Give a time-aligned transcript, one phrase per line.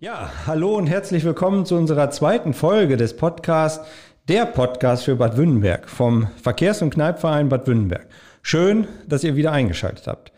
[0.00, 3.84] Ja, hallo und herzlich willkommen zu unserer zweiten Folge des Podcasts,
[4.28, 8.06] der Podcast für Bad Wünnenberg vom Verkehrs- und Kneipverein Bad Wünnenberg.
[8.40, 10.30] Schön, dass ihr wieder eingeschaltet habt.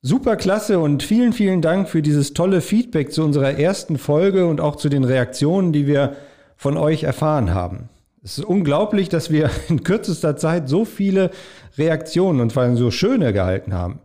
[0.00, 4.58] Super klasse und vielen, vielen Dank für dieses tolle Feedback zu unserer ersten Folge und
[4.58, 6.16] auch zu den Reaktionen, die wir
[6.56, 7.90] von euch erfahren haben.
[8.24, 11.30] Es ist unglaublich, dass wir in kürzester Zeit so viele
[11.76, 14.00] Reaktionen und vor allem so schöne gehalten haben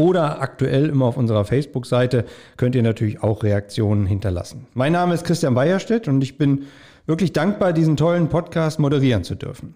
[0.00, 2.24] oder aktuell immer auf unserer Facebook-Seite
[2.56, 4.66] könnt ihr natürlich auch Reaktionen hinterlassen.
[4.72, 6.62] Mein Name ist Christian Weierstedt und ich bin
[7.06, 9.74] wirklich dankbar, diesen tollen Podcast moderieren zu dürfen.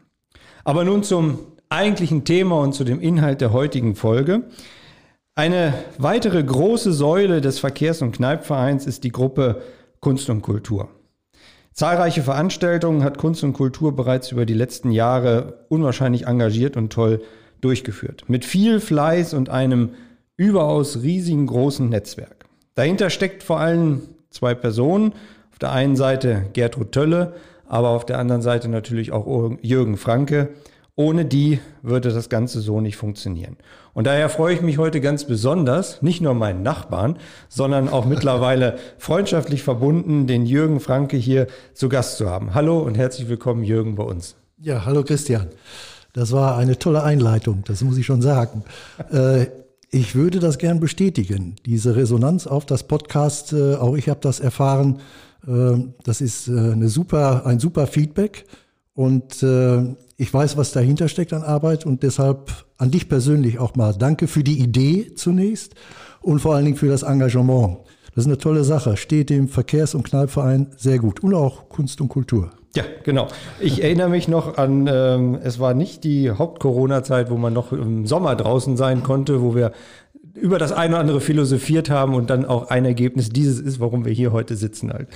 [0.65, 4.45] Aber nun zum eigentlichen Thema und zu dem Inhalt der heutigen Folge.
[5.35, 9.61] Eine weitere große Säule des Verkehrs- und Kneipvereins ist die Gruppe
[10.01, 10.89] Kunst und Kultur.
[11.73, 17.21] Zahlreiche Veranstaltungen hat Kunst und Kultur bereits über die letzten Jahre unwahrscheinlich engagiert und toll
[17.61, 18.25] durchgeführt.
[18.29, 19.91] Mit viel Fleiß und einem
[20.37, 22.47] überaus riesigen großen Netzwerk.
[22.75, 25.13] Dahinter steckt vor allem zwei Personen.
[25.53, 27.35] Auf der einen Seite Gertrud Tölle,
[27.69, 30.51] aber auf der anderen Seite natürlich auch Jürgen Franke.
[30.97, 33.57] Ohne die würde das Ganze so nicht funktionieren.
[33.95, 37.19] Und daher freue ich mich heute ganz besonders, nicht nur meinen Nachbarn,
[37.49, 42.55] sondern auch mittlerweile freundschaftlich verbunden, den Jürgen Franke hier zu Gast zu haben.
[42.55, 44.37] Hallo und herzlich willkommen, Jürgen, bei uns.
[44.61, 45.49] Ja, hallo Christian.
[46.13, 48.63] Das war eine tolle Einleitung, das muss ich schon sagen.
[49.95, 51.55] Ich würde das gern bestätigen.
[51.67, 54.99] Diese Resonanz auf das Podcast, äh, auch ich habe das erfahren.
[55.47, 58.45] Äh, das ist äh, eine super, ein super Feedback.
[58.95, 61.87] Und äh, ich weiß, was dahinter steckt an Arbeit.
[61.87, 65.77] Und deshalb an dich persönlich auch mal danke für die Idee zunächst
[66.23, 67.79] und vor allen Dingen für das Engagement.
[68.17, 68.97] Das ist eine tolle Sache.
[68.97, 71.21] Steht dem Verkehrs- und Knallverein sehr gut.
[71.21, 72.51] Und auch Kunst und Kultur.
[72.75, 73.29] Ja, genau.
[73.61, 78.07] Ich erinnere mich noch an, ähm, es war nicht die Haupt-Corona-Zeit, wo man noch im
[78.07, 79.73] Sommer draußen sein konnte, wo wir
[80.35, 84.05] über das eine oder andere philosophiert haben und dann auch ein Ergebnis dieses ist, warum
[84.05, 85.09] wir hier heute sitzen halt.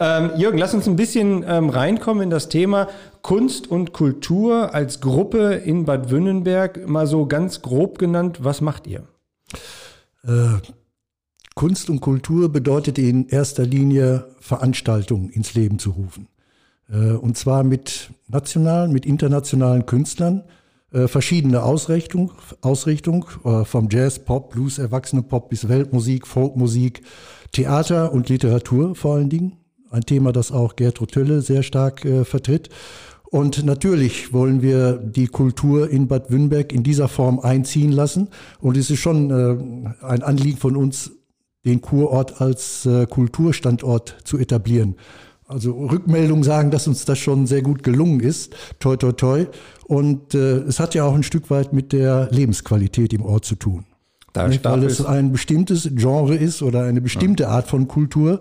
[0.00, 2.88] Ähm, Jürgen, lass uns ein bisschen ähm, reinkommen in das Thema
[3.20, 6.88] Kunst und Kultur als Gruppe in Bad Wünnenberg.
[6.88, 9.02] Mal so ganz grob genannt, was macht ihr?
[10.24, 10.60] Äh,
[11.54, 16.26] Kunst und Kultur bedeutet in erster Linie Veranstaltungen ins Leben zu rufen.
[16.90, 20.44] Äh, und zwar mit nationalen, mit internationalen Künstlern,
[20.92, 27.02] äh, verschiedene Ausrichtung, Ausrichtung äh, vom Jazz, Pop, Blues, Erwachsene Pop bis Weltmusik, Folkmusik,
[27.52, 29.56] Theater und Literatur vor allen Dingen.
[29.90, 32.68] Ein Thema, das auch Gertrud Tölle sehr stark äh, vertritt.
[33.24, 38.28] Und natürlich wollen wir die Kultur in Bad Wünnberg in dieser Form einziehen lassen.
[38.60, 41.10] Und es ist schon äh, ein Anliegen von uns,
[41.64, 44.94] den Kurort als äh, Kulturstandort zu etablieren.
[45.46, 48.54] Also Rückmeldungen sagen, dass uns das schon sehr gut gelungen ist.
[48.78, 49.46] Toi, toi, toi.
[49.86, 53.56] Und äh, es hat ja auch ein Stück weit mit der Lebensqualität im Ort zu
[53.56, 53.84] tun.
[54.32, 58.40] Da Nicht, weil es ein bestimmtes Genre ist oder eine bestimmte Art von Kultur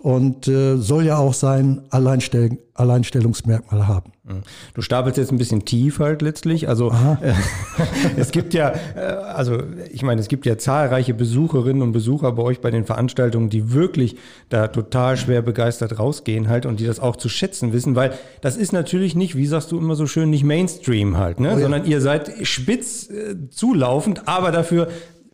[0.00, 4.12] und äh, soll ja auch sein Alleinstell Alleinstellungsmerkmal haben.
[4.24, 4.42] Mhm.
[4.74, 6.68] Du stapelst jetzt ein bisschen tief halt letztlich.
[6.68, 7.32] Also äh,
[8.16, 12.42] es gibt ja, äh, also ich meine, es gibt ja zahlreiche Besucherinnen und Besucher bei
[12.42, 14.16] euch bei den Veranstaltungen, die wirklich
[14.48, 18.56] da total schwer begeistert rausgehen halt und die das auch zu schätzen wissen, weil das
[18.56, 21.48] ist natürlich nicht, wie sagst du immer so schön, nicht Mainstream halt, ne?
[21.48, 21.60] Oh ja.
[21.60, 24.88] sondern ihr seid spitz äh, zulaufend, aber dafür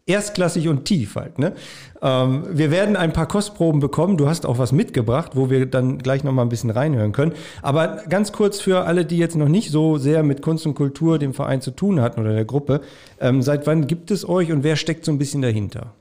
[0.07, 1.39] erstklassig und tief halt.
[1.39, 1.55] Ne?
[2.03, 4.17] Ähm, wir werden ein paar Kostproben bekommen.
[4.17, 7.33] Du hast auch was mitgebracht, wo wir dann gleich noch mal ein bisschen reinhören können.
[7.63, 11.19] Aber ganz kurz für alle, die jetzt noch nicht so sehr mit Kunst und Kultur,
[11.19, 12.83] dem Verein zu tun hatten oder der Gruppe.
[13.19, 15.95] Ähm, seit wann gibt es euch und wer steckt so ein bisschen dahinter?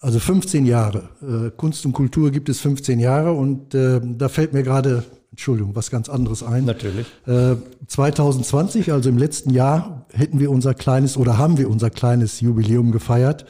[0.00, 1.10] Also 15 Jahre.
[1.22, 5.76] Äh, Kunst und Kultur gibt es 15 Jahre und äh, da fällt mir gerade Entschuldigung,
[5.76, 6.64] was ganz anderes ein.
[6.64, 7.06] Natürlich.
[7.26, 7.56] Äh,
[7.86, 12.90] 2020, also im letzten Jahr, hätten wir unser kleines oder haben wir unser kleines Jubiläum
[12.90, 13.46] gefeiert,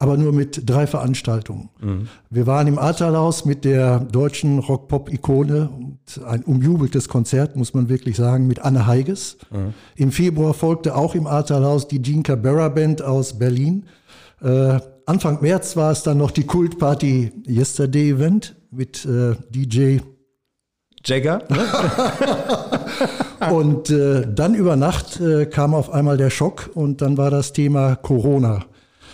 [0.00, 1.68] aber nur mit drei Veranstaltungen.
[1.80, 2.08] Mhm.
[2.30, 8.16] Wir waren im Ahrtalhaus mit der deutschen Rock-Pop-Ikone mit ein umjubeltes Konzert, muss man wirklich
[8.16, 9.36] sagen, mit Anne Heiges.
[9.50, 9.74] Mhm.
[9.94, 13.84] Im Februar folgte auch im Ahrtalhaus die Gene Cabrera Band aus Berlin.
[14.42, 19.98] Äh, Anfang März war es dann noch die Kultparty Yesterday Event mit äh, DJ
[21.04, 21.42] Jagger.
[23.50, 27.52] und äh, dann über Nacht äh, kam auf einmal der Schock und dann war das
[27.52, 28.64] Thema Corona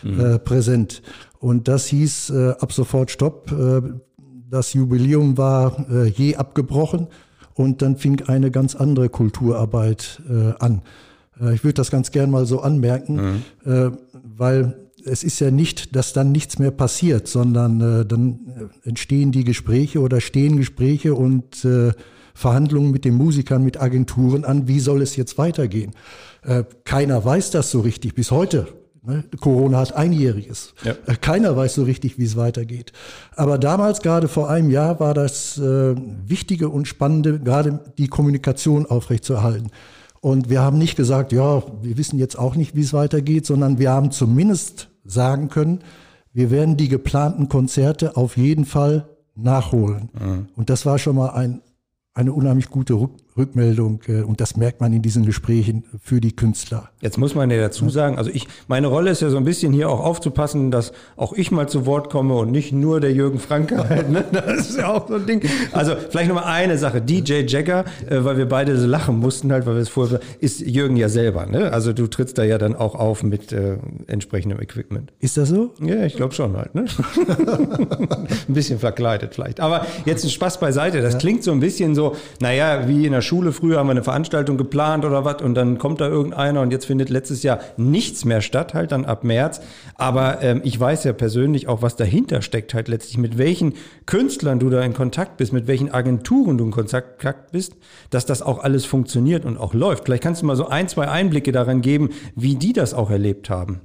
[0.02, 0.20] mhm.
[0.20, 1.02] äh, präsent.
[1.38, 3.52] Und das hieß äh, ab sofort Stopp.
[3.52, 3.82] Äh,
[4.48, 7.08] das Jubiläum war äh, je abgebrochen
[7.54, 10.20] und dann fing eine ganz andere Kulturarbeit
[10.58, 10.82] an.
[11.54, 13.98] Ich würde das ganz gern mal so anmerken, mhm.
[14.36, 19.32] weil es ist ja nicht, dass dann nichts mehr passiert, sondern äh, dann äh, entstehen
[19.32, 21.92] die Gespräche oder stehen Gespräche und äh,
[22.34, 25.92] Verhandlungen mit den Musikern, mit Agenturen an, wie soll es jetzt weitergehen.
[26.42, 28.68] Äh, keiner weiß das so richtig bis heute.
[29.02, 29.24] Ne?
[29.40, 30.74] Corona hat einjähriges.
[30.84, 30.92] Ja.
[31.06, 32.92] Äh, keiner weiß so richtig, wie es weitergeht.
[33.36, 35.94] Aber damals, gerade vor einem Jahr, war das äh,
[36.26, 39.70] Wichtige und Spannende, gerade die Kommunikation aufrechtzuerhalten.
[40.20, 43.78] Und wir haben nicht gesagt, ja, wir wissen jetzt auch nicht, wie es weitergeht, sondern
[43.78, 45.80] wir haben zumindest sagen können,
[46.32, 50.10] wir werden die geplanten Konzerte auf jeden Fall nachholen.
[50.18, 50.48] Mhm.
[50.56, 51.62] Und das war schon mal ein,
[52.14, 52.94] eine unheimlich gute
[53.36, 56.90] Rückmeldung äh, und das merkt man in diesen Gesprächen für die Künstler.
[57.00, 59.72] Jetzt muss man ja dazu sagen, also ich, meine Rolle ist ja so ein bisschen
[59.72, 63.38] hier auch aufzupassen, dass auch ich mal zu Wort komme und nicht nur der Jürgen
[63.38, 64.10] Franke halt.
[64.10, 64.24] Ne?
[64.46, 65.42] Das ist ja auch so ein Ding.
[65.72, 67.00] Also vielleicht nochmal eine Sache.
[67.00, 70.60] DJ Jagger, äh, weil wir beide so lachen mussten halt, weil wir es vorher, ist
[70.60, 71.46] Jürgen ja selber.
[71.46, 71.72] Ne?
[71.72, 75.12] Also du trittst da ja dann auch auf mit äh, entsprechendem Equipment.
[75.20, 75.74] Ist das so?
[75.80, 76.74] Ja, ich glaube schon halt.
[76.74, 76.86] Ne?
[78.48, 79.60] ein bisschen verkleidet vielleicht.
[79.60, 81.02] Aber jetzt ein Spaß beiseite.
[81.02, 81.18] Das ja.
[81.18, 84.56] klingt so ein bisschen so, naja, wie in der Schule früher haben wir eine Veranstaltung
[84.56, 88.40] geplant oder was und dann kommt da irgendeiner und jetzt findet letztes Jahr nichts mehr
[88.40, 89.60] statt, halt dann ab März.
[89.96, 93.74] Aber ähm, ich weiß ja persönlich auch, was dahinter steckt halt letztlich, mit welchen
[94.06, 97.74] Künstlern du da in Kontakt bist, mit welchen Agenturen du in Kontakt bist,
[98.10, 100.04] dass das auch alles funktioniert und auch läuft.
[100.04, 103.50] Vielleicht kannst du mal so ein, zwei Einblicke daran geben, wie die das auch erlebt
[103.50, 103.80] haben.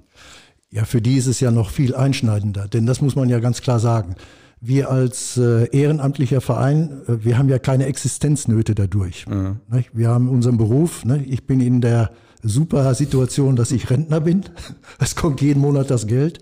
[0.69, 3.61] Ja, für die ist es ja noch viel einschneidender, denn das muss man ja ganz
[3.61, 4.15] klar sagen
[4.61, 9.25] wir als äh, ehrenamtlicher Verein, äh, wir haben ja keine Existenznöte dadurch.
[9.27, 9.57] Mhm.
[9.91, 11.03] Wir haben unseren Beruf.
[11.03, 11.23] Ne?
[11.25, 12.11] Ich bin in der
[12.43, 14.45] super Situation, dass ich Rentner bin.
[14.99, 16.39] Es kommt jeden Monat das Geld.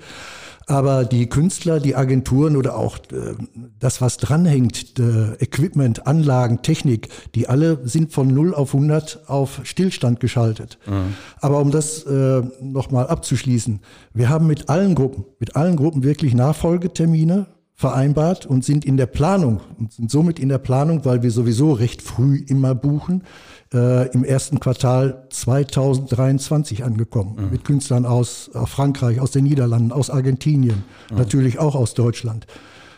[0.68, 3.34] Aber die Künstler, die Agenturen oder auch äh,
[3.80, 9.62] das, was dranhängt, äh, Equipment, Anlagen, Technik, die alle sind von 0 auf 100 auf
[9.64, 10.78] Stillstand geschaltet.
[10.86, 11.16] Mhm.
[11.40, 13.80] Aber um das äh, nochmal abzuschließen,
[14.14, 17.48] wir haben mit allen Gruppen, mit allen Gruppen wirklich Nachfolgetermine
[17.80, 21.72] vereinbart und sind in der Planung und sind somit in der Planung, weil wir sowieso
[21.72, 23.24] recht früh immer buchen,
[23.74, 27.38] äh, im ersten Quartal 2023 angekommen.
[27.38, 27.52] Mhm.
[27.52, 31.20] Mit Künstlern aus, aus Frankreich, aus den Niederlanden, aus Argentinien, mhm.
[31.20, 32.48] natürlich auch aus Deutschland.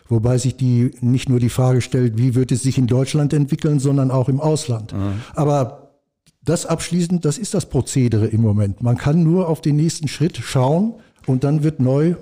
[0.09, 3.79] Wobei sich die nicht nur die Frage stellt, wie wird es sich in Deutschland entwickeln,
[3.79, 4.93] sondern auch im Ausland.
[4.93, 5.21] Mhm.
[5.35, 5.91] Aber
[6.43, 8.81] das abschließend, das ist das Prozedere im Moment.
[8.81, 10.95] Man kann nur auf den nächsten Schritt schauen
[11.27, 12.15] und dann wird neu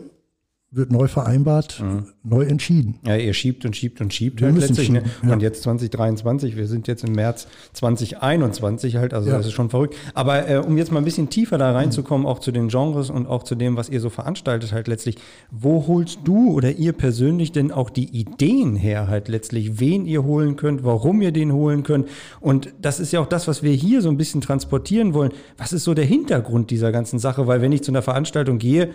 [0.72, 2.06] wird neu vereinbart, mhm.
[2.24, 3.00] neu entschieden.
[3.04, 4.92] Ja, ihr schiebt und schiebt und schiebt wir halt letztlich.
[4.92, 5.00] Ne?
[5.00, 5.28] Schieben, ne?
[5.30, 5.34] ja.
[5.34, 9.38] Und jetzt 2023, wir sind jetzt im März 2021 halt, also ja.
[9.38, 9.96] das ist schon verrückt.
[10.14, 13.26] Aber äh, um jetzt mal ein bisschen tiefer da reinzukommen, auch zu den Genres und
[13.26, 15.16] auch zu dem, was ihr so veranstaltet halt letztlich,
[15.50, 20.24] wo holst du oder ihr persönlich denn auch die Ideen her halt letztlich, wen ihr
[20.24, 22.08] holen könnt, warum ihr den holen könnt?
[22.42, 25.32] Und das ist ja auch das, was wir hier so ein bisschen transportieren wollen.
[25.58, 27.48] Was ist so der Hintergrund dieser ganzen Sache?
[27.48, 28.92] Weil wenn ich zu einer Veranstaltung gehe,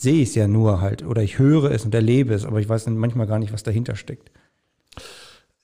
[0.00, 2.68] sehe ich es ja nur halt oder ich höre es und erlebe es, aber ich
[2.68, 4.30] weiß manchmal gar nicht, was dahinter steckt.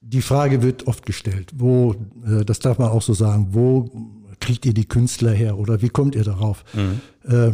[0.02, 3.90] Die Frage wird oft gestellt, wo, äh, das darf man auch so sagen, wo
[4.38, 6.64] kriegt ihr die Künstler her oder wie kommt ihr darauf?
[6.74, 7.00] Mhm.
[7.30, 7.52] Äh,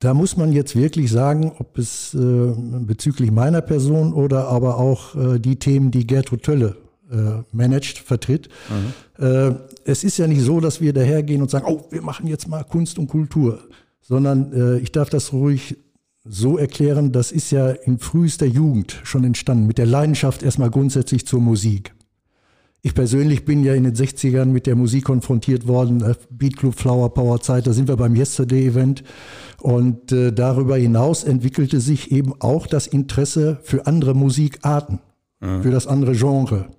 [0.00, 5.14] da muss man jetzt wirklich sagen, ob es äh, bezüglich meiner Person oder aber auch
[5.38, 6.76] die Themen, die Gertrud Tölle
[7.50, 8.48] managt, vertritt.
[9.18, 9.56] Mhm.
[9.84, 12.62] es ist ja nicht so, dass wir dahergehen und sagen, oh, wir machen jetzt mal
[12.62, 13.58] Kunst und Kultur,
[14.00, 15.76] sondern ich darf das ruhig
[16.30, 21.26] so erklären, das ist ja in frühester Jugend schon entstanden, mit der Leidenschaft erstmal grundsätzlich
[21.26, 21.92] zur Musik.
[22.82, 26.74] Ich persönlich bin ja in den 60ern mit der Musik konfrontiert worden, äh, Beat Club
[26.74, 29.04] Flower Power Zeit, da sind wir beim Yesterday Event.
[29.60, 35.00] Und äh, darüber hinaus entwickelte sich eben auch das Interesse für andere Musikarten,
[35.40, 35.62] mhm.
[35.62, 36.70] für das andere Genre.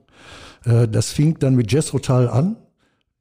[0.65, 2.55] Äh, das fing dann mit Jazz Rotal an.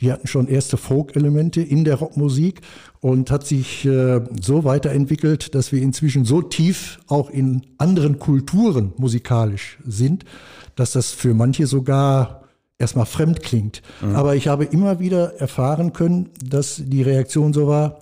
[0.00, 2.60] Die hatten schon erste Folk-Elemente in der Rockmusik
[3.00, 8.92] und hat sich äh, so weiterentwickelt, dass wir inzwischen so tief auch in anderen Kulturen
[8.96, 10.24] musikalisch sind,
[10.74, 12.44] dass das für manche sogar
[12.78, 13.82] erstmal fremd klingt.
[14.00, 14.16] Mhm.
[14.16, 18.00] Aber ich habe immer wieder erfahren können, dass die Reaktion so war,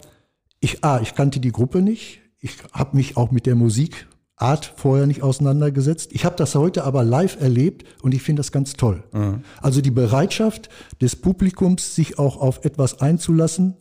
[0.60, 4.07] ich, ah, ich kannte die Gruppe nicht, ich habe mich auch mit der Musik
[4.38, 6.10] Art vorher nicht auseinandergesetzt.
[6.12, 9.02] Ich habe das heute aber live erlebt und ich finde das ganz toll.
[9.12, 9.42] Mhm.
[9.60, 10.68] Also die Bereitschaft
[11.00, 13.76] des Publikums, sich auch auf etwas einzulassen,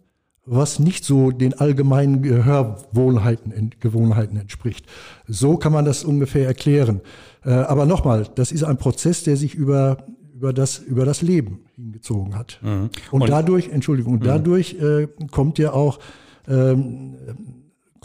[0.46, 4.86] was nicht so den allgemeinen Gehörgewohnheiten Gewohnheiten entspricht.
[5.28, 7.02] So kann man das ungefähr erklären.
[7.44, 9.98] Äh, aber nochmal, das ist ein Prozess, der sich über
[10.38, 12.60] über das, über das Leben hingezogen hat.
[12.62, 12.90] Mhm.
[13.12, 14.24] Und, und, dadurch, Entschuldigung, mhm.
[14.24, 16.00] dadurch äh, kommt ja auch,
[16.48, 17.16] ähm,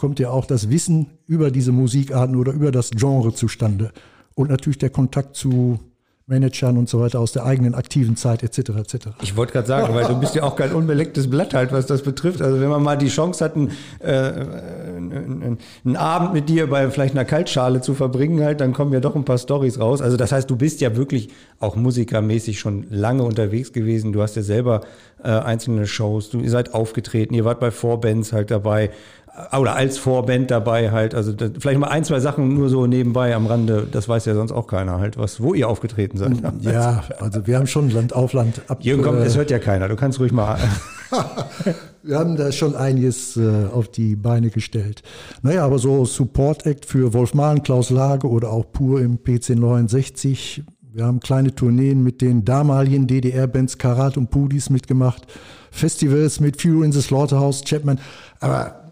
[0.03, 3.93] kommt ja auch das Wissen über diese Musikarten oder über das Genre zustande.
[4.35, 5.79] Und natürlich der Kontakt zu
[6.25, 8.71] Managern und so weiter aus der eigenen aktiven Zeit etc.
[8.77, 8.95] etc.
[9.21, 12.01] Ich wollte gerade sagen, weil du bist ja auch kein unbelecktes Blatt halt, was das
[12.01, 12.41] betrifft.
[12.41, 16.89] Also wenn man mal die Chance hat, einen, äh, einen, einen Abend mit dir bei
[16.91, 20.01] vielleicht einer Kaltschale zu verbringen, halt, dann kommen ja doch ein paar Stories raus.
[20.01, 21.29] Also das heißt, du bist ja wirklich
[21.59, 24.13] auch musikermäßig schon lange unterwegs gewesen.
[24.13, 24.81] Du hast ja selber
[25.23, 28.91] äh, einzelne Shows, du, ihr seid aufgetreten, ihr wart bei Vorbands halt dabei
[29.57, 31.15] oder als Vorband dabei halt.
[31.15, 33.87] Also das, vielleicht mal ein, zwei Sachen nur so nebenbei am Rande.
[33.91, 36.33] Das weiß ja sonst auch keiner halt, was, wo ihr aufgetreten seid.
[36.61, 38.79] Ja, also wir haben schon Land auf Land ab.
[38.81, 39.87] Jürgen, komm, es hört ja keiner.
[39.87, 40.59] Du kannst ruhig mal.
[42.03, 45.01] wir haben da schon einiges äh, auf die Beine gestellt.
[45.41, 49.51] Naja, aber so Support Act für Wolf Mahn, Klaus Lage oder auch Pur im PC
[49.55, 50.63] 69.
[50.91, 55.25] Wir haben kleine Tourneen mit den damaligen DDR-Bands Karat und Pudis mitgemacht.
[55.71, 57.99] Festivals mit Fury in the Slaughterhouse, Chapman.
[58.39, 58.82] Aber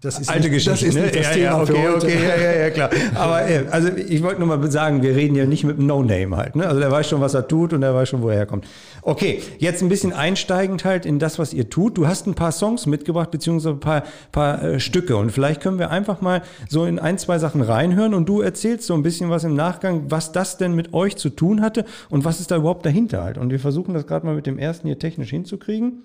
[0.00, 0.70] das ist alte nicht, Geschichte.
[0.70, 1.10] Das ist ne?
[1.10, 2.90] das ja, Thema ja, okay, okay, ja, ja, ja, klar.
[3.16, 6.36] Aber äh, also ich wollte nur mal sagen, wir reden ja nicht mit einem No-Name
[6.36, 6.54] halt.
[6.54, 6.68] Ne?
[6.68, 8.64] Also der weiß schon, was er tut und der weiß schon, wo er herkommt.
[9.02, 11.98] Okay, jetzt ein bisschen einsteigend halt in das, was ihr tut.
[11.98, 15.16] Du hast ein paar Songs mitgebracht, beziehungsweise ein paar, paar äh, Stücke.
[15.16, 18.86] Und vielleicht können wir einfach mal so in ein, zwei Sachen reinhören und du erzählst
[18.86, 22.24] so ein bisschen was im Nachgang, was das denn mit euch zu tun hatte und
[22.24, 23.36] was ist da überhaupt dahinter halt.
[23.36, 26.04] Und wir versuchen das gerade mal mit dem ersten hier technisch hinzukriegen.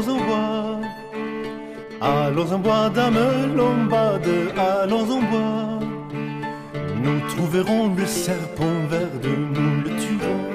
[0.00, 0.80] Allons en bois.
[2.00, 5.78] Allons en bois, dame lombade, allons en bois.
[7.02, 10.46] Nous trouverons le serpent vert de nous le tuerons.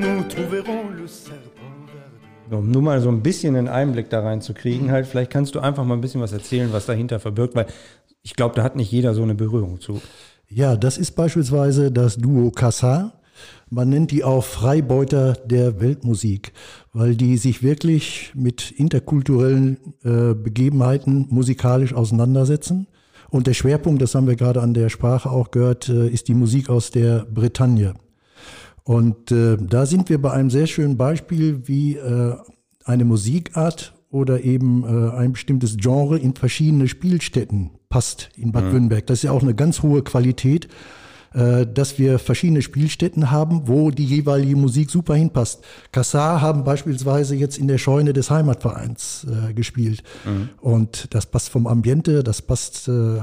[0.00, 1.42] Nous trouverons le serpent
[2.50, 2.58] vert.
[2.58, 5.84] Um nur mal so ein bisschen einen Einblick da reinzukriegen, halt, vielleicht kannst du einfach
[5.84, 7.66] mal ein bisschen was erzählen, was dahinter verbirgt, weil
[8.22, 10.00] ich glaube, da hat nicht jeder so eine Berührung zu.
[10.48, 13.18] Ja, das ist beispielsweise das Duo Kassar.
[13.70, 16.52] Man nennt die auch Freibeuter der Weltmusik,
[16.98, 22.88] weil die sich wirklich mit interkulturellen äh, Begebenheiten musikalisch auseinandersetzen.
[23.30, 26.34] Und der Schwerpunkt, das haben wir gerade an der Sprache auch gehört, äh, ist die
[26.34, 27.94] Musik aus der Bretagne.
[28.82, 32.34] Und äh, da sind wir bei einem sehr schönen Beispiel, wie äh,
[32.84, 38.72] eine Musikart oder eben äh, ein bestimmtes Genre in verschiedene Spielstätten passt in Bad mhm.
[38.72, 39.06] Württemberg.
[39.06, 40.66] Das ist ja auch eine ganz hohe Qualität
[41.32, 45.62] dass wir verschiedene Spielstätten haben, wo die jeweilige Musik super hinpasst.
[45.92, 50.02] Kassar haben beispielsweise jetzt in der Scheune des Heimatvereins äh, gespielt.
[50.24, 50.48] Mhm.
[50.60, 53.20] Und das passt vom Ambiente, das passt, äh,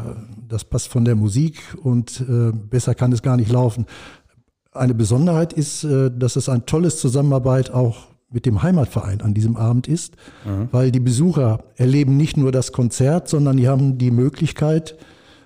[0.47, 3.85] das passt von der Musik und äh, besser kann es gar nicht laufen.
[4.71, 9.55] Eine Besonderheit ist, äh, dass es ein tolles Zusammenarbeit auch mit dem Heimatverein an diesem
[9.55, 10.67] Abend ist, mhm.
[10.71, 14.97] weil die Besucher erleben nicht nur das Konzert, sondern die haben die Möglichkeit,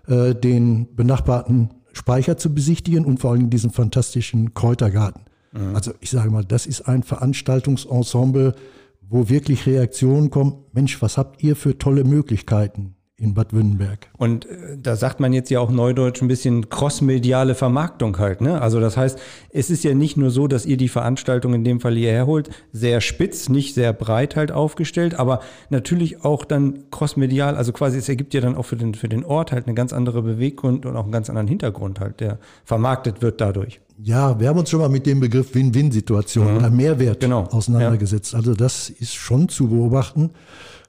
[0.07, 5.23] äh, den benachbarten Speicher zu besichtigen und vor allem diesen fantastischen Kräutergarten.
[5.51, 5.75] Mhm.
[5.75, 8.55] Also ich sage mal, das ist ein Veranstaltungsensemble,
[9.01, 10.63] wo wirklich Reaktionen kommen.
[10.71, 12.95] Mensch, was habt ihr für tolle Möglichkeiten?
[13.19, 14.07] In Bad Württemberg.
[14.17, 18.41] Und äh, da sagt man jetzt ja auch neudeutsch ein bisschen crossmediale Vermarktung halt.
[18.41, 18.61] Ne?
[18.61, 19.19] Also das heißt,
[19.51, 22.49] es ist ja nicht nur so, dass ihr die Veranstaltung in dem Fall hierher holt,
[22.71, 28.07] sehr spitz, nicht sehr breit halt aufgestellt, aber natürlich auch dann crossmedial, also quasi es
[28.07, 30.95] ergibt ja dann auch für den, für den Ort halt eine ganz andere Beweggrund und
[30.95, 33.81] auch einen ganz anderen Hintergrund halt, der vermarktet wird dadurch.
[34.01, 36.57] Ja, wir haben uns schon mal mit dem Begriff Win-Win-Situation mhm.
[36.57, 37.43] oder Mehrwert genau.
[37.51, 38.31] auseinandergesetzt.
[38.31, 38.39] Ja.
[38.39, 40.31] Also das ist schon zu beobachten.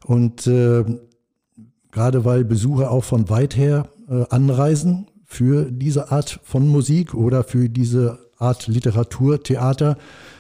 [0.04, 0.84] Und äh,
[1.92, 7.44] gerade weil Besucher auch von weit her äh, anreisen für diese Art von Musik oder
[7.44, 9.96] für diese Art Literatur, Theater.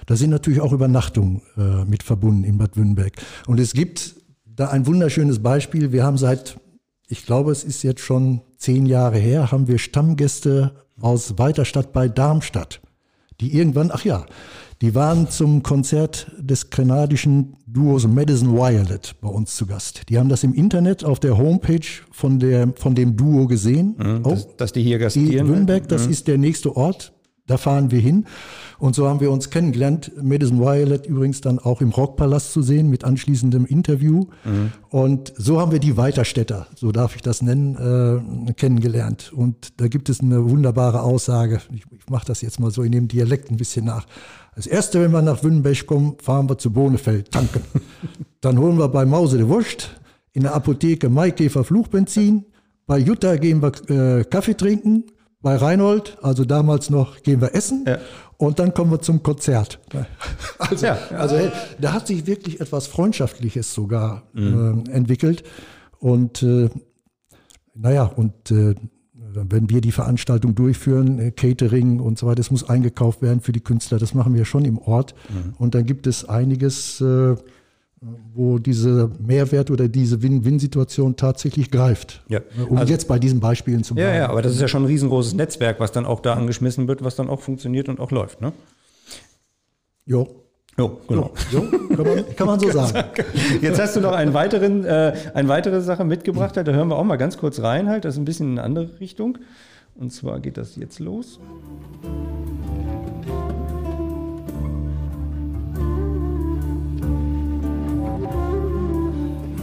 [0.06, 3.12] Da sind natürlich auch Übernachtungen äh, mit verbunden in Bad Württemberg.
[3.46, 4.16] Und es gibt
[4.46, 5.92] da ein wunderschönes Beispiel.
[5.92, 6.58] Wir haben seit,
[7.08, 12.08] ich glaube, es ist jetzt schon zehn Jahre her, haben wir Stammgäste aus Weiterstadt bei
[12.08, 12.80] Darmstadt,
[13.40, 14.26] die irgendwann, ach ja,
[14.82, 20.08] die waren zum Konzert des kanadischen Duos Madison Violet bei uns zu Gast.
[20.08, 23.94] Die haben das im Internet auf der Homepage von, der, von dem Duo gesehen.
[23.98, 25.46] Mhm, oh, dass, dass, die hier gastieren.
[25.46, 26.12] Die Wünnberg, das mhm.
[26.12, 27.12] ist der nächste Ort.
[27.46, 28.24] da fahren wir hin.
[28.78, 30.10] Und so haben wir uns kennengelernt.
[30.22, 34.28] Madison Violet übrigens dann auch im Rockpalast zu sehen mit anschließendem Interview.
[34.44, 34.72] Mhm.
[34.88, 39.30] Und so haben wir die Weiterstädter, so darf ich das nennen, äh, kennengelernt.
[39.34, 41.60] Und da gibt es eine wunderbare Aussage.
[41.74, 44.06] Ich, ich mache das jetzt mal so in dem Dialekt ein bisschen nach.
[44.56, 47.62] Das erste, wenn wir nach Wünnenbech kommen, fahren wir zu Bohnefeld tanken.
[48.40, 49.90] Dann holen wir bei Mause de Wurst,
[50.32, 52.46] in der Apotheke Maikäfer Fluchbenzin.
[52.86, 55.04] Bei Jutta gehen wir äh, Kaffee trinken.
[55.42, 57.84] Bei Reinhold, also damals noch, gehen wir essen.
[57.86, 57.98] Ja.
[58.36, 59.78] Und dann kommen wir zum Konzert.
[60.58, 60.98] Also, ja.
[61.16, 61.36] also
[61.80, 64.84] da hat sich wirklich etwas Freundschaftliches sogar mhm.
[64.86, 65.42] äh, entwickelt.
[65.98, 66.68] Und äh,
[67.74, 68.74] naja, und äh,
[69.34, 73.52] wenn wir die Veranstaltung durchführen, äh, Catering und so weiter, das muss eingekauft werden für
[73.52, 75.14] die Künstler, das machen wir schon im Ort.
[75.28, 75.54] Mhm.
[75.58, 77.36] Und dann gibt es einiges, äh,
[78.32, 82.22] wo diese Mehrwert oder diese Win-Win-Situation tatsächlich greift.
[82.28, 82.40] Ja.
[82.68, 84.08] Um also, jetzt bei diesen Beispielen zu bleiben.
[84.08, 86.88] Ja, ja, aber das ist ja schon ein riesengroßes Netzwerk, was dann auch da angeschmissen
[86.88, 88.52] wird, was dann auch funktioniert und auch läuft, ne?
[90.06, 90.28] Jo.
[90.80, 91.30] Jo, genau.
[91.50, 91.60] Jo,
[91.94, 92.96] kann, man, kann, man, so sagen.
[93.60, 97.04] Jetzt hast du noch einen weiteren, äh, eine weitere Sache mitgebracht, da hören wir auch
[97.04, 99.36] mal ganz kurz rein halt, das ist ein bisschen in eine andere Richtung.
[99.94, 101.38] Und zwar geht das jetzt los.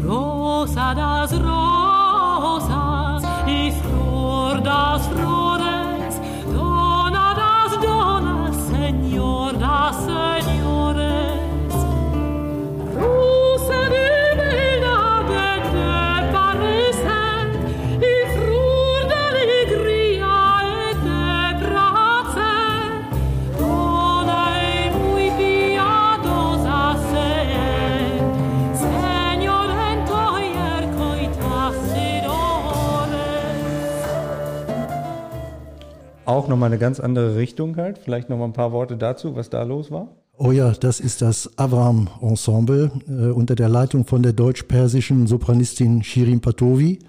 [0.05, 6.21] Rosa das Rosa ist Flor das Flores,
[6.53, 10.66] Dona das Dona, Señor das Señores.
[36.38, 37.98] Auch nochmal eine ganz andere Richtung halt.
[37.98, 40.10] Vielleicht nochmal ein paar Worte dazu, was da los war.
[40.38, 46.03] Oh ja, das ist das Avram Ensemble äh, unter der Leitung von der deutsch-persischen Sopranistin
[46.03, 47.00] Shirin Patovi.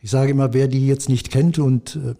[0.00, 2.14] Ich sage immer, wer die jetzt nicht kennt und äh,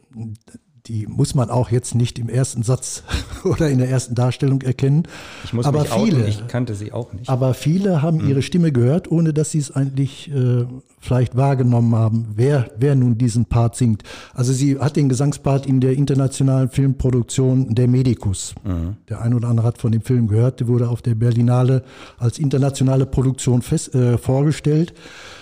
[0.86, 3.02] die muss man auch jetzt nicht im ersten Satz
[3.44, 5.04] oder in der ersten Darstellung erkennen.
[5.44, 7.28] Ich muss aber mich viele, outen, ich kannte sie auch nicht.
[7.28, 8.28] Aber viele haben mhm.
[8.28, 10.64] ihre Stimme gehört, ohne dass sie es eigentlich äh,
[11.00, 14.02] vielleicht wahrgenommen haben, wer, wer nun diesen Part singt.
[14.34, 18.54] Also sie hat den Gesangspart in der internationalen Filmproduktion Der Medicus.
[18.64, 18.96] Mhm.
[19.08, 21.82] Der ein oder andere hat von dem Film gehört, der wurde auf der Berlinale
[22.18, 24.94] als internationale Produktion fest, äh, vorgestellt.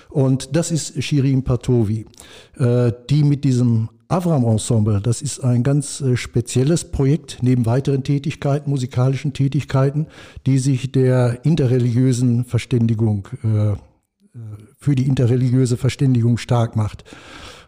[0.09, 2.07] Und das ist Shirin Patovi,
[2.57, 8.05] äh, die mit diesem Avram Ensemble, das ist ein ganz äh, spezielles Projekt neben weiteren
[8.05, 10.07] Tätigkeiten, musikalischen Tätigkeiten,
[10.46, 13.77] die sich der interreligiösen Verständigung, äh, äh,
[14.79, 17.03] für die interreligiöse Verständigung stark macht.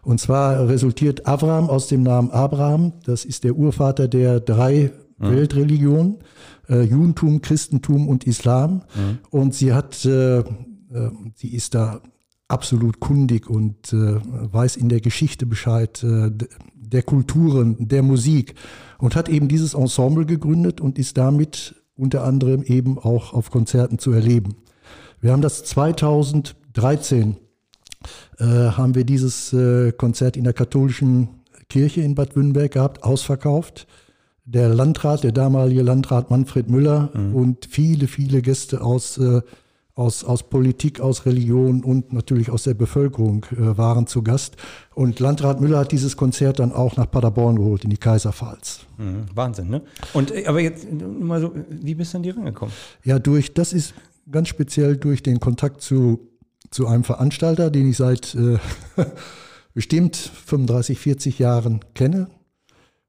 [0.03, 5.29] Und zwar resultiert Avram aus dem Namen Abraham, das ist der Urvater der drei mhm.
[5.29, 6.15] Weltreligionen,
[6.69, 8.83] Judentum, Christentum und Islam.
[8.95, 9.17] Mhm.
[9.31, 10.43] Und sie hat, sie
[11.41, 12.01] ist da
[12.47, 16.31] absolut kundig und äh, weiß in der Geschichte Bescheid, äh,
[16.75, 18.55] der Kulturen, der Musik
[18.97, 23.99] und hat eben dieses Ensemble gegründet und ist damit unter anderem eben auch auf Konzerten
[23.99, 24.55] zu erleben.
[25.19, 27.37] Wir haben das 2013
[28.39, 31.29] äh, haben wir dieses äh, Konzert in der katholischen
[31.69, 33.87] Kirche in Bad Wünnberg gehabt, ausverkauft.
[34.45, 37.35] Der Landrat, der damalige Landrat Manfred Müller mhm.
[37.35, 39.41] und viele, viele Gäste aus äh,
[39.97, 44.55] aus, aus Politik, aus Religion und natürlich aus der Bevölkerung äh, waren zu Gast.
[44.93, 48.81] Und Landrat Müller hat dieses Konzert dann auch nach Paderborn geholt, in die Kaiserpfalz.
[48.97, 49.81] Mhm, Wahnsinn, ne?
[50.13, 52.73] Und äh, aber jetzt mal so, wie bist du an die rangekommen?
[53.03, 53.95] Ja, durch, das ist
[54.31, 56.19] ganz speziell durch den Kontakt zu,
[56.69, 58.59] zu einem Veranstalter, den ich seit äh,
[59.73, 62.27] bestimmt 35, 40 Jahren kenne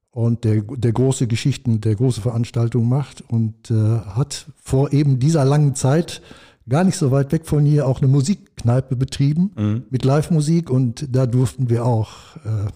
[0.09, 5.45] und der, der große Geschichten, der große Veranstaltungen macht und äh, hat vor eben dieser
[5.45, 6.23] langen Zeit
[6.67, 9.83] gar nicht so weit weg von hier auch eine Musikkneipe betrieben mhm.
[9.89, 12.69] mit Live-Musik und da durften wir auch äh,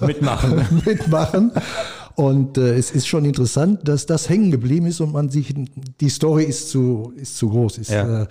[0.06, 0.82] mitmachen.
[0.84, 1.52] mitmachen.
[2.14, 5.54] Und äh, es ist schon interessant, dass das hängen geblieben ist und man sich,
[6.00, 7.76] die Story ist zu, ist zu groß.
[7.78, 8.22] Ist, ja.
[8.22, 8.26] äh,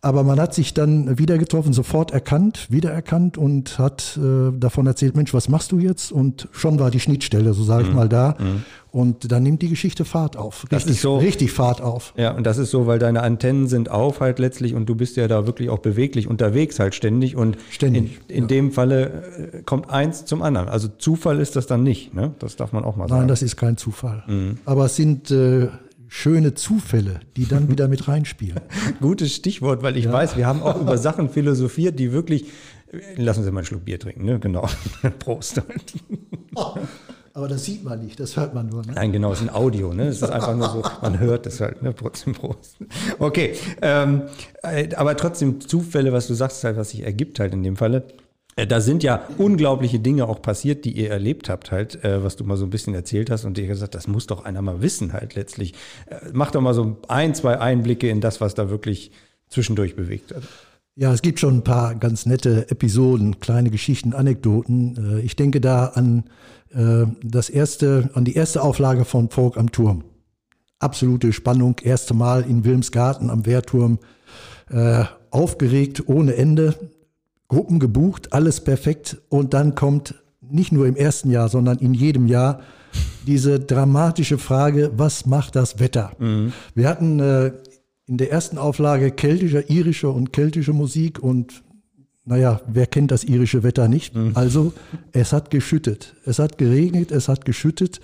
[0.00, 5.16] aber man hat sich dann wieder getroffen, sofort erkannt, wiedererkannt und hat äh, davon erzählt,
[5.16, 6.12] Mensch, was machst du jetzt?
[6.12, 7.96] Und schon war die Schnittstelle, so sage ich mhm.
[7.96, 8.36] mal, da.
[8.38, 8.62] Mhm.
[8.92, 10.64] Und dann nimmt die Geschichte Fahrt auf.
[10.64, 12.14] Richtig, das ist so, richtig Fahrt auf.
[12.16, 15.16] Ja, und das ist so, weil deine Antennen sind auf halt letztlich und du bist
[15.16, 17.34] ja da wirklich auch beweglich unterwegs halt ständig.
[17.34, 18.48] Und ständig, in, in ja.
[18.48, 20.68] dem Falle äh, kommt eins zum anderen.
[20.68, 22.34] Also Zufall ist das dann nicht, ne?
[22.38, 23.22] Das darf man auch mal sagen.
[23.22, 24.22] Nein, das ist kein Zufall.
[24.28, 24.58] Mhm.
[24.64, 25.68] Aber es sind äh,
[26.08, 28.60] schöne Zufälle, die dann wieder mit reinspielen.
[29.00, 30.12] Gutes Stichwort, weil ich ja.
[30.12, 32.46] weiß, wir haben auch über Sachen philosophiert, die wirklich.
[33.16, 34.38] Lassen Sie mal einen Schluck Bier trinken, ne?
[34.38, 34.66] Genau.
[35.18, 35.60] Prost.
[37.34, 38.80] Aber das sieht man nicht, das hört man nur.
[38.80, 38.92] Ne?
[38.94, 40.04] Nein, genau, es ist ein Audio, ne?
[40.04, 41.92] Es ist einfach nur so, man hört es halt, ne?
[41.92, 42.78] Prost, Prost.
[43.18, 44.22] Okay, ähm,
[44.62, 48.04] äh, aber trotzdem Zufälle, was du sagst, halt, was sich ergibt halt in dem Falle.
[48.58, 52.36] Äh, Da sind ja unglaubliche Dinge auch passiert, die ihr erlebt habt, halt, äh, was
[52.36, 54.82] du mal so ein bisschen erzählt hast und dir gesagt, das muss doch einer mal
[54.82, 55.74] wissen, halt letztlich.
[56.06, 59.12] Äh, mach doch mal so ein, zwei Einblicke in das, was da wirklich
[59.48, 60.42] zwischendurch bewegt hat.
[60.96, 65.20] Ja, es gibt schon ein paar ganz nette Episoden, kleine Geschichten, Anekdoten.
[65.24, 66.24] Ich denke da an
[67.22, 70.02] das erste, an die erste Auflage von Folk am Turm.
[70.80, 74.00] Absolute Spannung, erste Mal in Wilmsgarten am Wehrturm,
[75.30, 76.74] aufgeregt ohne Ende,
[77.48, 82.26] Gruppen gebucht, alles perfekt und dann kommt nicht nur im ersten Jahr, sondern in jedem
[82.26, 82.60] Jahr
[83.26, 86.12] diese dramatische Frage, was macht das Wetter?
[86.74, 87.52] Wir hatten äh,
[88.06, 91.62] in der ersten Auflage keltische, irische und keltische Musik und
[92.24, 94.14] naja, wer kennt das irische Wetter nicht?
[94.36, 94.74] Also
[95.12, 96.14] es hat geschüttet.
[96.26, 98.00] Es hat geregnet, es hat geschüttet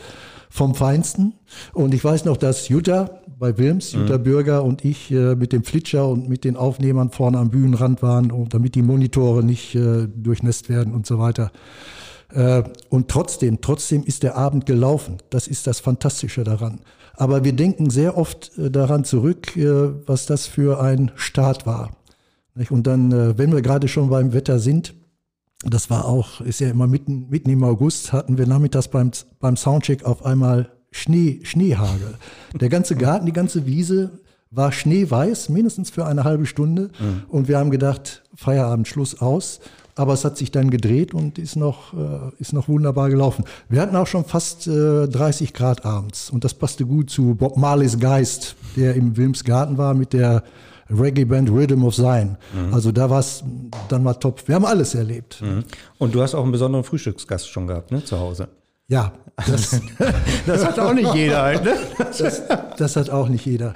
[0.48, 1.34] vom Feinsten.
[1.74, 5.64] Und ich weiß noch, dass Jutta bei Wilms, Jutta Bürger und ich äh, mit dem
[5.64, 10.06] Flitscher und mit den Aufnehmern vorne am Bühnenrand waren, und damit die Monitore nicht äh,
[10.06, 11.50] durchnässt werden und so weiter.
[12.32, 15.18] Äh, und trotzdem, trotzdem ist der Abend gelaufen.
[15.30, 16.80] Das ist das Fantastische daran.
[17.16, 21.96] Aber wir denken sehr oft äh, daran zurück, äh, was das für ein Start war.
[22.70, 24.94] Und dann, äh, wenn wir gerade schon beim Wetter sind,
[25.64, 29.56] das war auch, ist ja immer mitten, mitten im August, hatten wir nachmittags beim, beim
[29.56, 32.14] Soundcheck auf einmal Schnee, Schneehagel.
[32.54, 34.10] Der ganze Garten, die ganze Wiese
[34.52, 36.90] war schneeweiß, mindestens für eine halbe Stunde.
[37.28, 39.58] Und wir haben gedacht, Feierabend, Schluss aus.
[39.96, 43.44] Aber es hat sich dann gedreht und ist noch, äh, ist noch wunderbar gelaufen.
[43.68, 47.56] Wir hatten auch schon fast äh, 30 Grad abends und das passte gut zu Bob
[47.56, 50.44] Marleys Geist, der im Wilmsgarten war mit der
[50.90, 52.36] Reggae-Band Rhythm of Zion.
[52.72, 53.42] Also da war es
[53.88, 54.46] dann mal top.
[54.46, 55.42] Wir haben alles erlebt.
[55.98, 58.48] Und du hast auch einen besonderen Frühstücksgast schon gehabt, ne, zu Hause.
[58.88, 59.12] Ja,
[59.46, 59.80] das,
[60.46, 61.76] Das hat auch nicht jeder halt, ne?
[61.98, 62.42] das,
[62.76, 63.74] das hat auch nicht jeder.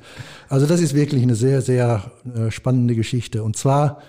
[0.49, 3.43] Also das ist wirklich eine sehr, sehr äh, spannende Geschichte.
[3.43, 4.01] Und zwar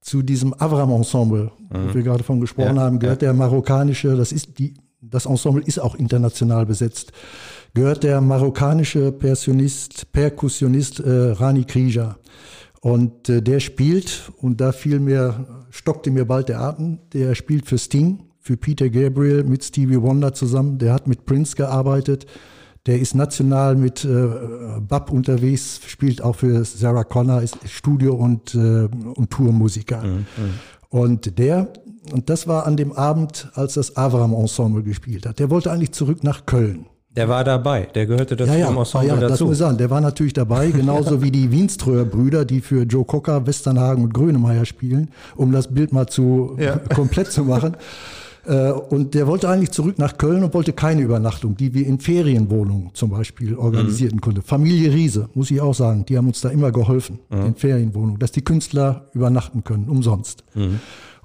[0.00, 4.58] zu diesem Avram-Ensemble, wo wir gerade von gesprochen Ja, haben, gehört der marokkanische, das ist
[4.58, 7.12] die, das Ensemble ist auch international besetzt,
[7.74, 12.16] gehört der marokkanische Perkussionist, Perkussionist äh, Rani Krija.
[12.80, 17.66] Und äh, der spielt, und da fiel mir, stockte mir bald der Atem, der spielt
[17.66, 22.26] für Sting, für Peter Gabriel mit Stevie Wonder zusammen, der hat mit Prince gearbeitet,
[22.86, 24.26] der ist national mit äh,
[24.80, 30.02] Bab unterwegs, spielt auch für Sarah Connor, ist Studio- und, äh, und Tourmusiker.
[30.88, 31.68] Und der,
[32.12, 35.38] und das war an dem Abend, als das Avram-Ensemble gespielt hat.
[35.38, 36.86] Der wollte eigentlich zurück nach Köln.
[37.16, 39.44] Der war dabei, der gehörte dazu Ja, ja, Ensemble ja, das dazu.
[39.46, 39.78] muss ich sagen.
[39.78, 44.64] Der war natürlich dabei, genauso wie die Wienströer-Brüder, die für Joe Cocker, Westernhagen und Grönemeyer
[44.64, 46.76] spielen, um das Bild mal zu Ja.
[46.94, 47.76] komplett zu machen.
[48.46, 51.98] Äh, Und der wollte eigentlich zurück nach Köln und wollte keine Übernachtung, die wir in
[52.00, 54.42] Ferienwohnungen zum Beispiel organisierten konnten.
[54.42, 58.32] Familie Riese, muss ich auch sagen, die haben uns da immer geholfen, in Ferienwohnungen, dass
[58.32, 60.44] die Künstler übernachten können, umsonst.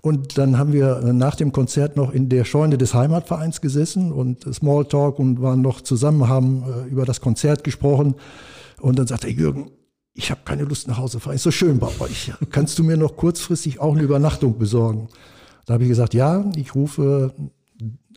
[0.02, 4.12] Und dann haben wir äh, nach dem Konzert noch in der Scheune des Heimatvereins gesessen
[4.12, 8.14] und Smalltalk und waren noch zusammen, haben äh, über das Konzert gesprochen.
[8.80, 9.72] Und dann sagte er, Jürgen,
[10.14, 11.34] ich habe keine Lust nach Hause zu fahren.
[11.36, 12.32] Ist so schön bei euch.
[12.52, 15.08] Kannst du mir noch kurzfristig auch eine Übernachtung besorgen?
[15.66, 17.34] Da habe ich gesagt, ja, ich rufe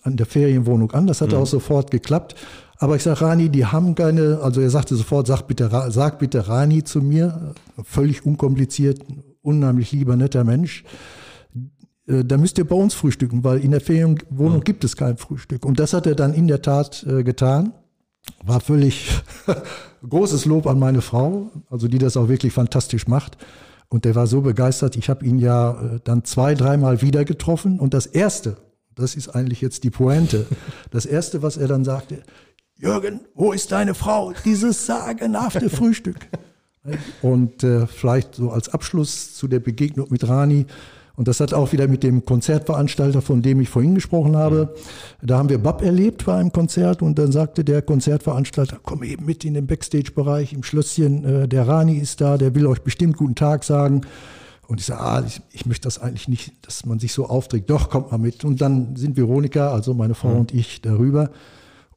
[0.02, 1.06] an der Ferienwohnung an.
[1.06, 2.34] Das hat auch sofort geklappt.
[2.78, 6.46] Aber ich sage, Rani, die haben keine, also er sagte sofort, sag bitte, sag bitte
[6.46, 7.54] Rani zu mir.
[7.82, 9.00] Völlig unkompliziert,
[9.42, 10.84] unheimlich lieber, netter Mensch.
[12.06, 15.64] Äh, Da müsst ihr bei uns frühstücken, weil in der Ferienwohnung gibt es kein Frühstück.
[15.64, 17.72] Und das hat er dann in der Tat äh, getan.
[18.44, 19.10] War völlig
[20.08, 23.38] großes Lob an meine Frau, also die das auch wirklich fantastisch macht.
[23.88, 24.96] Und der war so begeistert.
[24.96, 27.80] Ich habe ihn ja äh, dann zwei, dreimal wieder getroffen.
[27.80, 28.56] Und das Erste,
[28.94, 30.46] das ist eigentlich jetzt die Pointe,
[30.90, 32.22] das Erste, was er dann sagte,
[32.76, 34.32] Jürgen, wo ist deine Frau?
[34.44, 36.28] Dieses sagenhafte Frühstück.
[37.22, 40.66] Und äh, vielleicht so als Abschluss zu der Begegnung mit Rani.
[41.18, 44.72] Und das hat auch wieder mit dem Konzertveranstalter, von dem ich vorhin gesprochen habe.
[45.20, 49.26] Da haben wir Bab erlebt bei einem Konzert und dann sagte der Konzertveranstalter, komm eben
[49.26, 51.24] mit in den Backstage-Bereich im Schlösschen.
[51.24, 54.02] Äh, der Rani ist da, der will euch bestimmt guten Tag sagen.
[54.68, 57.68] Und ich sage, ah, ich, ich möchte das eigentlich nicht, dass man sich so aufträgt.
[57.68, 58.44] Doch, kommt mal mit.
[58.44, 61.30] Und dann sind Veronika, also meine Frau und ich, darüber.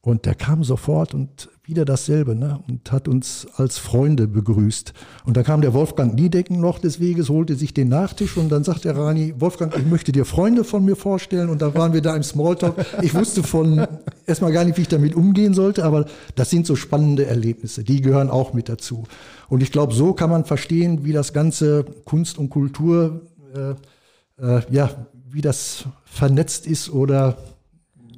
[0.04, 2.58] Und der kam sofort und wieder dasselbe, ne?
[2.68, 4.92] Und hat uns als Freunde begrüßt.
[5.24, 8.64] Und dann kam der Wolfgang Niedecken noch des Weges, holte sich den Nachtisch und dann
[8.64, 11.48] sagt der Rani, Wolfgang, ich möchte dir Freunde von mir vorstellen.
[11.50, 12.84] Und da waren wir da im Smalltalk.
[13.00, 13.86] Ich wusste von
[14.26, 18.00] erstmal gar nicht, wie ich damit umgehen sollte, aber das sind so spannende Erlebnisse, die
[18.00, 19.04] gehören auch mit dazu.
[19.48, 23.20] Und ich glaube, so kann man verstehen, wie das ganze Kunst und Kultur,
[23.54, 24.90] äh, äh, ja,
[25.30, 27.36] wie das vernetzt ist oder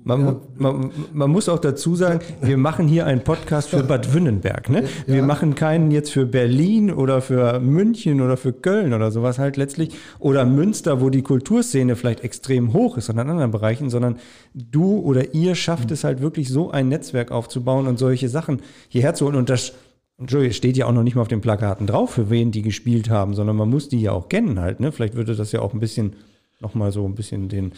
[0.06, 4.68] Man, man, man muss auch dazu sagen, wir machen hier einen Podcast für Bad Wünnenberg.
[4.68, 4.84] Ne?
[5.06, 9.56] Wir machen keinen jetzt für Berlin oder für München oder für Köln oder sowas halt
[9.56, 9.94] letztlich.
[10.18, 14.18] Oder Münster, wo die Kulturszene vielleicht extrem hoch ist oder in anderen Bereichen, sondern
[14.52, 19.14] du oder ihr schafft es halt wirklich so ein Netzwerk aufzubauen und solche Sachen hierher
[19.14, 19.36] zu holen.
[19.36, 19.72] Und das
[20.18, 23.08] Entschuldigung, steht ja auch noch nicht mal auf den Plakaten drauf, für wen die gespielt
[23.08, 24.80] haben, sondern man muss die ja auch kennen halt.
[24.80, 24.92] Ne?
[24.92, 26.14] Vielleicht würde das ja auch ein bisschen
[26.60, 27.72] nochmal so ein bisschen den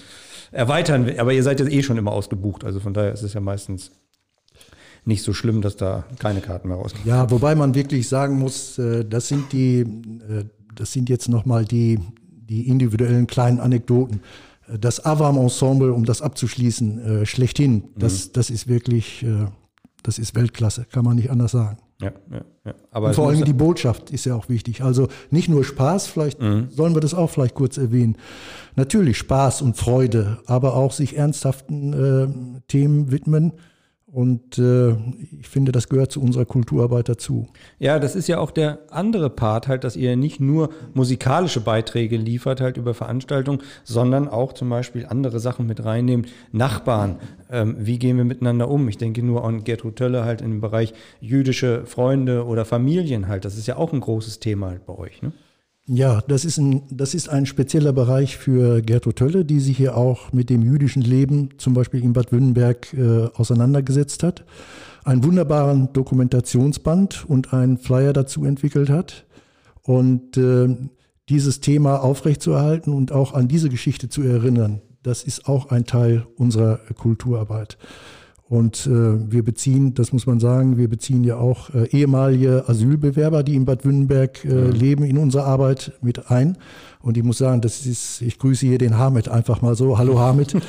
[0.53, 1.11] erweitern.
[1.19, 3.91] Aber ihr seid jetzt eh schon immer ausgebucht, also von daher ist es ja meistens
[5.05, 7.07] nicht so schlimm, dass da keine Karten mehr rausgehen.
[7.07, 11.65] Ja, wobei man wirklich sagen muss, äh, das sind die, äh, das sind jetzt nochmal
[11.65, 14.21] die, die individuellen kleinen Anekdoten.
[14.69, 19.25] Äh, Das Avam-Ensemble, um das abzuschließen, schlechthin, das, das ist wirklich,
[20.03, 21.79] das ist Weltklasse, kann man nicht anders sagen.
[22.01, 22.75] Ja, ja, ja.
[22.91, 24.83] Aber vor allem die Botschaft ist ja auch wichtig.
[24.83, 28.17] Also nicht nur Spaß, vielleicht sollen wir das auch vielleicht kurz erwähnen.
[28.75, 33.53] Natürlich Spaß und Freude, aber auch sich ernsthaften äh, Themen widmen.
[34.13, 34.93] Und äh,
[35.41, 37.49] ich finde, das gehört zu unserer Kulturarbeit dazu.
[37.81, 42.17] Ja, das ist ja auch der andere Part halt, dass ihr nicht nur musikalische Beiträge
[42.17, 46.29] liefert halt über Veranstaltungen, sondern auch zum Beispiel andere Sachen mit reinnehmt.
[46.53, 47.19] Nachbarn,
[47.51, 48.89] ähm, wie gehen wir miteinander um?
[48.89, 53.45] Ich denke nur an Gertrud Tölle halt im Bereich jüdische Freunde oder Familien halt.
[53.45, 55.21] Das ist ja auch ein großes Thema halt bei euch.
[55.21, 55.33] Ne?
[55.89, 59.97] Ja, das ist ein, das ist ein spezieller Bereich für Gertrud Tölle, die sich hier
[59.97, 64.45] auch mit dem jüdischen Leben, zum Beispiel in Bad Wünnenberg, äh, auseinandergesetzt hat.
[65.05, 69.27] Einen wunderbaren Dokumentationsband und einen Flyer dazu entwickelt hat.
[69.83, 70.77] Und äh,
[71.29, 76.27] dieses Thema aufrechtzuerhalten und auch an diese Geschichte zu erinnern, das ist auch ein Teil
[76.37, 77.79] unserer Kulturarbeit.
[78.49, 83.43] Und äh, wir beziehen, das muss man sagen, wir beziehen ja auch äh, ehemalige Asylbewerber,
[83.43, 86.57] die in Bad Wünnenberg äh, leben, in unsere Arbeit mit ein.
[87.01, 89.99] Und ich muss sagen, das ist, ich grüße hier den Hamid einfach mal so.
[89.99, 90.57] Hallo Hamid.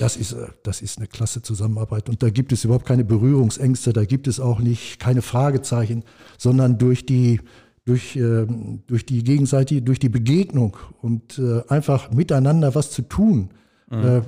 [0.00, 2.08] Das ist, äh, das ist eine klasse Zusammenarbeit.
[2.08, 6.02] Und da gibt es überhaupt keine Berührungsängste, da gibt es auch nicht keine Fragezeichen,
[6.36, 7.40] sondern durch die,
[7.84, 8.44] durch, äh,
[8.88, 13.50] durch die gegenseitige, durch die Begegnung und äh, einfach miteinander was zu tun,
[13.90, 14.20] äh,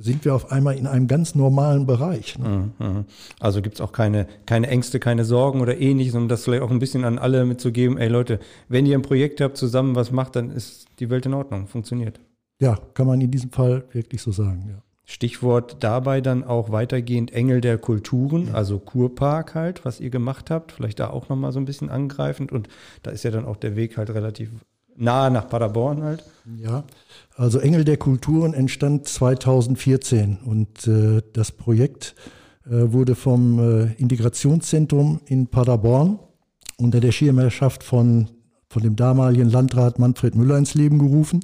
[0.00, 2.38] sind wir auf einmal in einem ganz normalen Bereich.
[2.38, 2.70] Ne?
[2.78, 3.04] Mhm.
[3.38, 6.70] Also gibt es auch keine, keine Ängste, keine Sorgen oder ähnliches, um das vielleicht auch
[6.70, 7.98] ein bisschen an alle mitzugeben.
[7.98, 11.34] Ey Leute, wenn ihr ein Projekt habt, zusammen was macht, dann ist die Welt in
[11.34, 12.18] Ordnung, funktioniert.
[12.60, 14.64] Ja, kann man in diesem Fall wirklich so sagen.
[14.68, 14.82] Ja.
[15.04, 20.70] Stichwort dabei dann auch weitergehend Engel der Kulturen, also Kurpark halt, was ihr gemacht habt,
[20.70, 22.68] vielleicht da auch nochmal so ein bisschen angreifend und
[23.02, 24.50] da ist ja dann auch der Weg halt relativ
[25.00, 26.24] nahe nach Paderborn halt.
[26.58, 26.84] Ja,
[27.36, 32.14] also Engel der Kulturen entstand 2014 und äh, das Projekt
[32.66, 36.18] äh, wurde vom äh, Integrationszentrum in Paderborn
[36.76, 38.28] unter der Schirmherrschaft von,
[38.68, 41.40] von dem damaligen Landrat Manfred Müller ins Leben gerufen.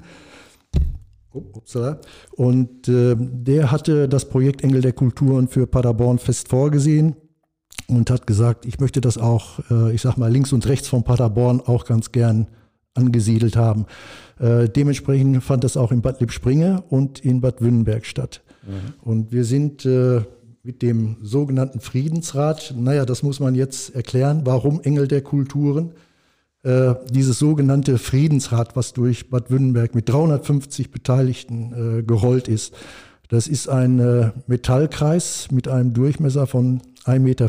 [1.33, 2.01] Upsala.
[2.33, 7.17] Und äh, der hatte das Projekt Engel der Kulturen für Paderborn fest vorgesehen
[7.89, 11.05] und hat gesagt, ich möchte das auch, äh, ich sag mal, links und rechts von
[11.05, 12.47] Paderborn auch ganz gern
[12.97, 13.87] angesiedelt haben.
[14.39, 18.43] Äh, dementsprechend fand das auch in Bad Lippspringe und in Bad Wünnenberg statt.
[19.03, 20.23] Und wir sind äh,
[20.63, 25.93] mit dem sogenannten Friedensrat, naja, das muss man jetzt erklären, warum Engel der Kulturen,
[26.65, 32.75] äh, dieses sogenannte Friedensrat, was durch Bad Wünnenberg mit 350 Beteiligten äh, gerollt ist.
[33.29, 37.49] Das ist ein äh, Metallkreis mit einem Durchmesser von 1,50 Meter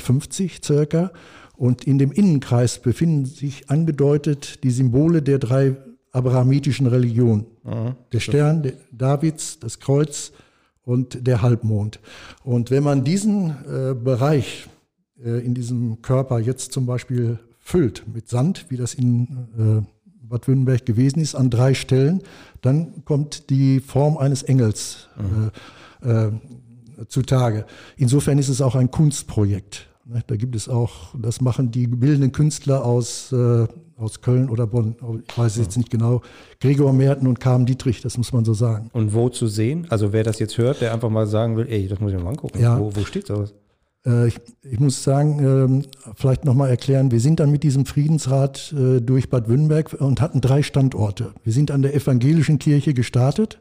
[0.64, 1.12] circa.
[1.58, 5.76] Und in dem Innenkreis befinden sich angedeutet die Symbole der drei
[6.12, 7.46] abrahamitischen Religionen.
[8.13, 10.32] Der Stern der Davids, das Kreuz
[10.84, 12.00] und der Halbmond.
[12.43, 14.67] Und wenn man diesen äh, Bereich
[15.24, 19.86] äh, in diesem Körper jetzt zum Beispiel füllt mit Sand, wie das in äh,
[20.22, 22.22] Bad Wünnenberg gewesen ist, an drei Stellen,
[22.62, 25.10] dann kommt die Form eines Engels
[26.02, 26.32] äh, äh,
[27.08, 27.65] zutage.
[27.98, 29.88] Insofern ist es auch ein Kunstprojekt.
[30.10, 33.67] Ne, Da gibt es auch, das machen die bildenden Künstler aus, äh,
[33.98, 34.96] aus Köln oder Bonn,
[35.28, 36.22] ich weiß jetzt nicht genau,
[36.62, 38.89] Gregor Merten und Carmen Dietrich, das muss man so sagen.
[38.93, 39.88] Und wo zu sehen?
[39.89, 42.24] Also wer das jetzt hört, der einfach mal sagen will, ey, das muss ich mir
[42.24, 42.60] mal angucken.
[42.60, 42.80] Ja.
[42.80, 43.54] Wo, wo steht sowas?
[44.06, 45.84] Äh, Ich, ich muss sagen, ähm,
[46.15, 50.39] vielleicht nochmal erklären, wir sind dann mit diesem Friedensrat äh, durch Bad Wünnenberg und hatten
[50.39, 51.34] drei Standorte.
[51.43, 53.60] Wir sind an der evangelischen Kirche gestartet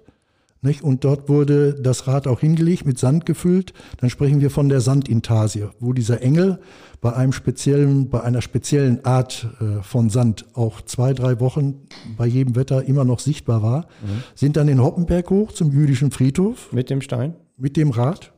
[0.63, 0.83] nicht?
[0.83, 3.73] und dort wurde das Rad auch hingelegt, mit Sand gefüllt.
[3.99, 6.59] Dann sprechen wir von der Sandintarsie, wo dieser Engel
[7.01, 12.27] bei, einem speziellen, bei einer speziellen Art äh, von Sand auch zwei, drei Wochen bei
[12.27, 13.87] jedem Wetter immer noch sichtbar war.
[14.35, 17.35] Sind dann in Hoppenberg hoch zum jüdischen Friedhof Mit dem Stein?
[17.59, 18.33] mit dem Rad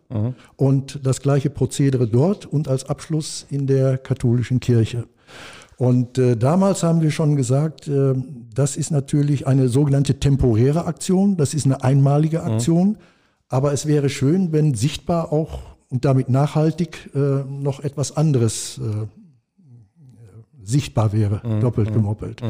[0.57, 5.07] und das gleiche Prozedere dort und als Abschluss in der katholischen Kirche.
[5.79, 8.13] Und äh, damals haben wir schon gesagt, äh,
[8.53, 12.99] das ist natürlich eine sogenannte temporäre Aktion, das ist eine einmalige Aktion,
[13.49, 19.07] Aber es wäre schön, wenn sichtbar auch und damit nachhaltig äh, noch etwas anderes äh,
[20.63, 22.43] sichtbar wäre, doppelt gemoppelt.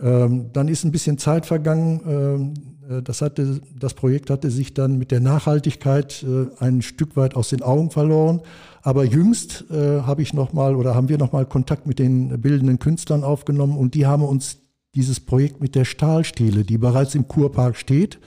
[0.00, 2.00] Ähm, dann ist ein bisschen Zeit vergangen.
[2.06, 7.16] Ähm, äh, das, hatte, das Projekt hatte sich dann mit der Nachhaltigkeit äh, ein Stück
[7.16, 8.40] weit aus den Augen verloren.
[8.82, 12.40] Aber jüngst äh, habe ich noch mal oder haben wir noch mal Kontakt mit den
[12.40, 14.58] bildenden Künstlern aufgenommen und die haben uns
[14.94, 18.18] dieses Projekt mit der Stahlstele, die bereits im Kurpark steht,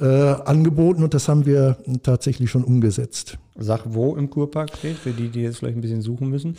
[0.00, 3.38] äh, angeboten und das haben wir tatsächlich schon umgesetzt.
[3.56, 6.56] Sag, wo im Kurpark steht, für die, die jetzt vielleicht ein bisschen suchen müssen.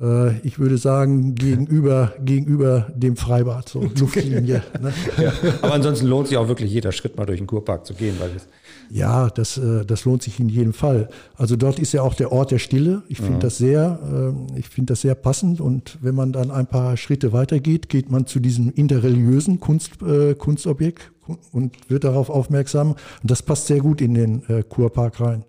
[0.00, 4.62] Äh, ich würde sagen, gegenüber, gegenüber dem Freibad, so Luftlinie.
[4.80, 4.92] Ne?
[5.22, 5.32] Ja.
[5.62, 8.30] Aber ansonsten lohnt sich auch wirklich jeder Schritt mal durch den Kurpark zu gehen, weil
[8.34, 8.46] es
[8.90, 11.10] Ja, das, äh, das lohnt sich in jedem Fall.
[11.36, 13.02] Also dort ist ja auch der Ort der Stille.
[13.08, 15.60] Ich finde das sehr, äh, ich finde das sehr passend.
[15.60, 19.98] Und wenn man dann ein paar Schritte weitergeht, geht man zu diesem interreligiösen Kunst,
[20.38, 21.10] Kunstobjekt
[21.52, 22.92] und wird darauf aufmerksam.
[22.92, 25.44] Und das passt sehr gut in den Kurpark rein.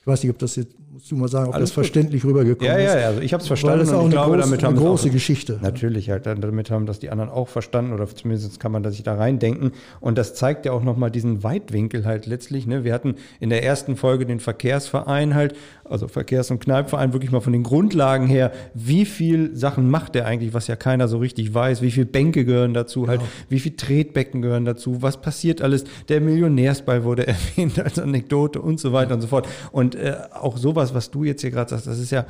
[0.00, 1.84] Ich weiß nicht, ob das jetzt, musst du mal sagen, ob Alles das gut.
[1.84, 2.94] verständlich rübergekommen Ja, ist.
[2.94, 4.44] ja, ja, also ich habe es verstanden Weil das und auch ich eine, glaube, groß,
[4.46, 5.58] damit eine große auch- Geschichte.
[5.60, 9.02] Natürlich, halt, damit haben das die anderen auch verstanden oder zumindest kann man das sich
[9.02, 9.72] da reindenken.
[10.00, 12.66] Und das zeigt ja auch nochmal diesen Weitwinkel halt letztlich.
[12.66, 12.82] Ne?
[12.84, 15.54] Wir hatten in der ersten Folge den Verkehrsverein halt,
[15.84, 20.24] also Verkehrs- und Kneipverein, wirklich mal von den Grundlagen her, wie viel Sachen macht der
[20.26, 23.76] eigentlich, was ja keiner so richtig weiß, wie viel Bänke gehören dazu, halt, wie viel
[23.76, 25.84] Tretbecken gehören dazu, was passiert alles.
[26.08, 29.46] Der Millionärsball wurde erwähnt als Anekdote und so weiter und so fort.
[29.72, 32.26] Und äh, auch sowas, was du jetzt hier gerade sagst, das ist ja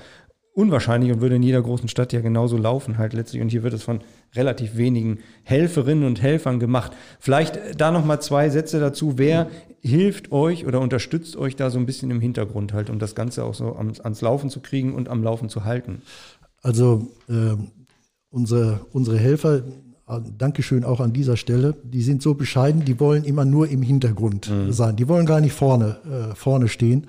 [0.56, 3.42] unwahrscheinlich und würde in jeder großen Stadt ja genauso laufen halt letztlich.
[3.42, 4.00] Und hier wird es von
[4.34, 6.92] relativ wenigen Helferinnen und Helfern gemacht.
[7.20, 9.18] Vielleicht äh, da noch mal zwei Sätze dazu.
[9.18, 9.48] Wer
[9.82, 13.44] hilft euch oder unterstützt euch da so ein bisschen im Hintergrund halt, um das Ganze
[13.44, 16.00] auch so ans, ans Laufen zu kriegen und am Laufen zu halten?
[16.62, 17.68] Also ähm,
[18.30, 19.56] unsere, unsere Helfer,
[20.08, 23.82] äh, Dankeschön auch an dieser Stelle, die sind so bescheiden, die wollen immer nur im
[23.82, 24.96] Hintergrund sein.
[24.96, 27.06] Die wollen gar nicht vorne, äh, vorne stehen.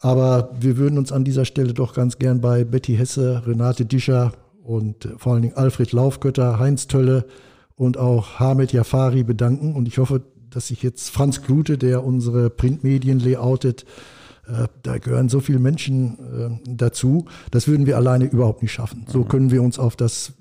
[0.00, 4.32] Aber wir würden uns an dieser Stelle doch ganz gern bei Betty Hesse, Renate Discher
[4.62, 7.24] und vor allen Dingen Alfred Laufgötter, Heinz Tölle
[7.74, 9.74] und auch Hamed Jafari bedanken.
[9.74, 13.84] Und ich hoffe, dass sich jetzt Franz Klute, der unsere Printmedien layoutet,
[14.46, 17.26] äh, da gehören so viele Menschen äh, dazu.
[17.50, 19.04] Das würden wir alleine überhaupt nicht schaffen.
[19.08, 20.32] So können wir uns auf das,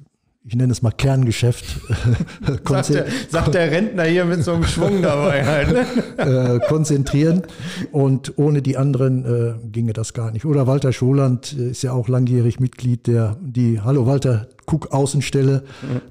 [0.48, 1.66] ich nenne es mal Kerngeschäft,
[2.66, 5.74] Sagt der, sagt der Rentner hier mit so einem Schwung dabei halt.
[5.74, 6.56] Ne?
[6.56, 7.44] äh, konzentrieren.
[7.92, 10.46] Und ohne die anderen äh, ginge das gar nicht.
[10.46, 15.64] Oder Walter Scholand äh, ist ja auch langjährig Mitglied der, die, hallo Walter, Cook Außenstelle.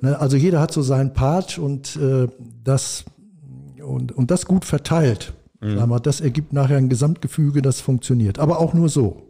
[0.03, 2.29] Ne, also jeder hat so seinen Part und äh,
[2.63, 3.05] das
[3.83, 5.33] und, und das gut verteilt.
[5.61, 8.39] Wir, das ergibt nachher ein Gesamtgefüge, das funktioniert.
[8.39, 9.29] Aber auch nur so.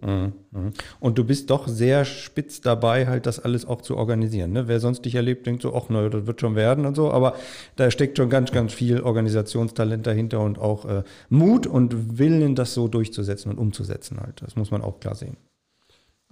[1.01, 4.53] Und du bist doch sehr spitz dabei, halt das alles auch zu organisieren.
[4.53, 4.69] Ne?
[4.69, 7.11] Wer sonst dich erlebt, denkt so, ach naja, das wird schon werden und so.
[7.12, 7.35] Aber
[7.77, 12.75] da steckt schon ganz, ganz viel Organisationstalent dahinter und auch äh, Mut und Willen, das
[12.75, 14.43] so durchzusetzen und umzusetzen halt.
[14.43, 15.37] Das muss man auch klar sehen.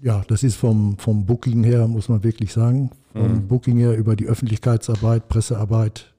[0.01, 2.91] Ja, das ist vom, vom Booking her, muss man wirklich sagen.
[3.13, 6.14] Vom Booking her über die Öffentlichkeitsarbeit, Pressearbeit.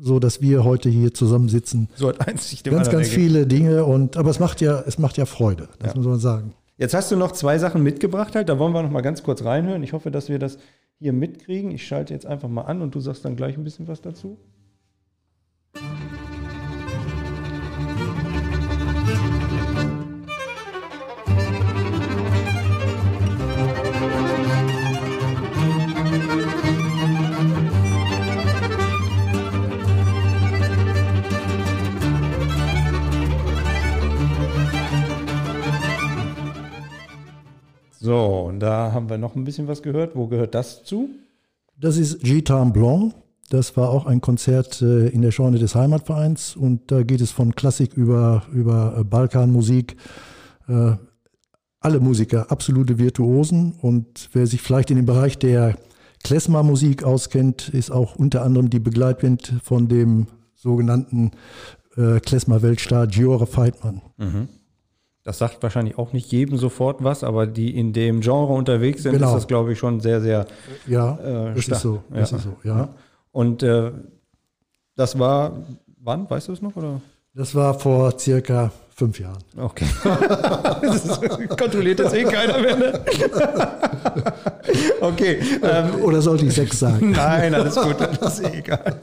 [0.00, 1.88] So dass wir heute hier zusammensitzen.
[1.94, 4.98] So hat eins sich dem Ganz, ganz viele Dinge und aber es macht ja, es
[4.98, 5.96] macht ja Freude, das Ja.
[5.96, 6.54] muss man sagen.
[6.76, 8.48] Jetzt hast du noch zwei Sachen mitgebracht halt.
[8.48, 9.82] Da wollen wir noch mal ganz kurz reinhören.
[9.82, 10.58] Ich hoffe, dass wir das
[11.00, 11.72] hier mitkriegen.
[11.72, 14.38] Ich schalte jetzt einfach mal an und du sagst dann gleich ein bisschen was dazu.
[38.00, 40.14] So, und da haben wir noch ein bisschen was gehört.
[40.14, 41.10] Wo gehört das zu?
[41.76, 43.14] Das ist Gitan Blanc.
[43.50, 47.30] Das war auch ein Konzert äh, in der Scheune des Heimatvereins und da geht es
[47.30, 49.96] von Klassik über, über äh, Balkanmusik.
[50.68, 50.92] Äh,
[51.80, 55.76] alle Musiker, absolute Virtuosen und wer sich vielleicht in dem Bereich der
[56.24, 61.30] Klezmer-Musik auskennt, ist auch unter anderem die Begleitband von dem sogenannten
[61.94, 64.02] Klezmer-Weltstar Giore Feitmann.
[65.28, 69.12] Das sagt wahrscheinlich auch nicht jedem sofort was, aber die in dem Genre unterwegs sind,
[69.12, 69.26] Genau.
[69.26, 70.46] ist das, glaube ich, schon sehr, sehr
[70.86, 72.02] Ja, Äh, ist so.
[72.08, 72.36] Das Ja.
[72.38, 72.88] ist so, ja.
[73.30, 73.92] Und äh,
[74.96, 75.52] das war,
[76.02, 76.74] wann, weißt du es noch?
[76.76, 77.02] Oder?
[77.34, 79.38] Das war vor circa fünf Jahren.
[79.56, 79.86] Okay.
[81.56, 82.76] kontrolliert das eh keiner mehr.
[82.76, 83.00] Ne?
[85.00, 85.38] okay.
[85.62, 87.12] Ähm, Oder sollte ich sechs sagen?
[87.12, 88.96] Nein, alles gut, das ist eh egal.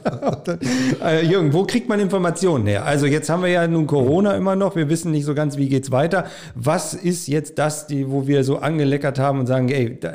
[1.02, 2.84] Äh, Jürgen, wo kriegt man Informationen her?
[2.84, 5.70] Also jetzt haben wir ja nun Corona immer noch, wir wissen nicht so ganz, wie
[5.70, 6.26] geht's weiter.
[6.54, 10.12] Was ist jetzt das, die, wo wir so angeleckert haben und sagen, ey, da,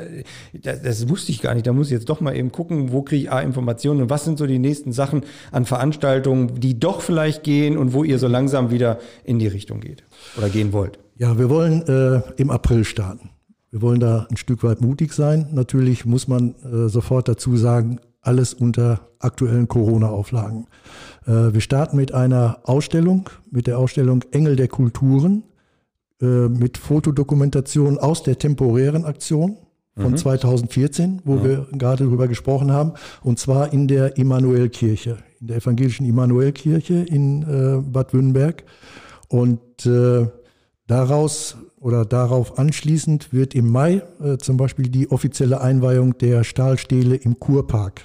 [0.62, 3.24] das wusste ich gar nicht, da muss ich jetzt doch mal eben gucken, wo kriege
[3.24, 7.42] ich A, Informationen und was sind so die nächsten Sachen an Veranstaltungen, die doch vielleicht
[7.42, 10.04] gehen und wo ihr so langsam wieder in die Richtung geht
[10.36, 10.98] oder gehen wollt?
[11.16, 13.30] Ja, wir wollen äh, im April starten.
[13.70, 15.48] Wir wollen da ein Stück weit mutig sein.
[15.52, 20.66] Natürlich muss man äh, sofort dazu sagen, alles unter aktuellen Corona-Auflagen.
[21.26, 25.44] Äh, wir starten mit einer Ausstellung, mit der Ausstellung Engel der Kulturen,
[26.20, 29.56] äh, mit Fotodokumentation aus der temporären Aktion
[29.96, 32.92] von 2014, wo wir gerade drüber gesprochen haben,
[33.22, 38.64] und zwar in der Immanuelkirche, in der evangelischen Immanuelkirche in äh, Bad Wünnberg.
[39.32, 40.28] Und äh,
[40.86, 47.16] daraus oder darauf anschließend wird im Mai äh, zum Beispiel die offizielle Einweihung der Stahlstele
[47.16, 48.02] im Kurpark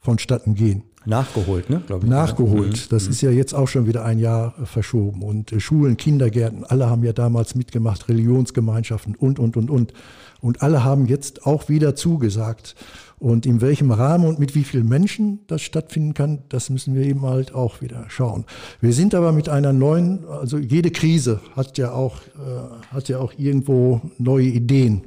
[0.00, 0.82] vonstatten gehen.
[1.06, 1.80] Nachgeholt, ne?
[1.86, 2.10] Glaube ich.
[2.10, 2.90] Nachgeholt.
[2.90, 5.22] Das ist ja jetzt auch schon wieder ein Jahr äh, verschoben.
[5.22, 9.92] Und äh, Schulen, Kindergärten, alle haben ja damals mitgemacht, Religionsgemeinschaften und, und, und, und.
[10.40, 12.74] Und alle haben jetzt auch wieder zugesagt.
[13.22, 17.04] Und in welchem Rahmen und mit wie vielen Menschen das stattfinden kann, das müssen wir
[17.04, 18.46] eben halt auch wieder schauen.
[18.80, 23.20] Wir sind aber mit einer neuen, also jede Krise hat ja auch, äh, hat ja
[23.20, 25.02] auch irgendwo neue Ideen.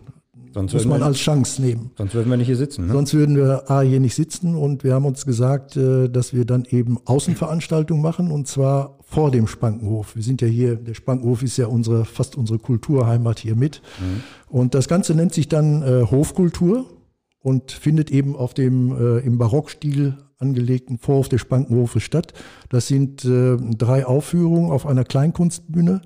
[0.53, 1.91] Sonst Muss man als Chance nehmen.
[1.97, 2.87] sonst würden wir nicht hier sitzen.
[2.87, 2.93] Ne?
[2.93, 6.45] Sonst würden wir A hier nicht sitzen und wir haben uns gesagt, äh, dass wir
[6.45, 10.15] dann eben Außenveranstaltungen machen und zwar vor dem Spankenhof.
[10.15, 13.81] Wir sind ja hier, der Spankenhof ist ja unsere, fast unsere Kulturheimat hier mit.
[14.47, 16.85] Und das Ganze nennt sich dann äh, Hofkultur
[17.45, 22.33] und findet eben auf dem äh, im Barockstil angelegten Vorhof des Spankenhofes statt.
[22.69, 26.01] Das sind äh, drei Aufführungen auf einer Kleinkunstbühne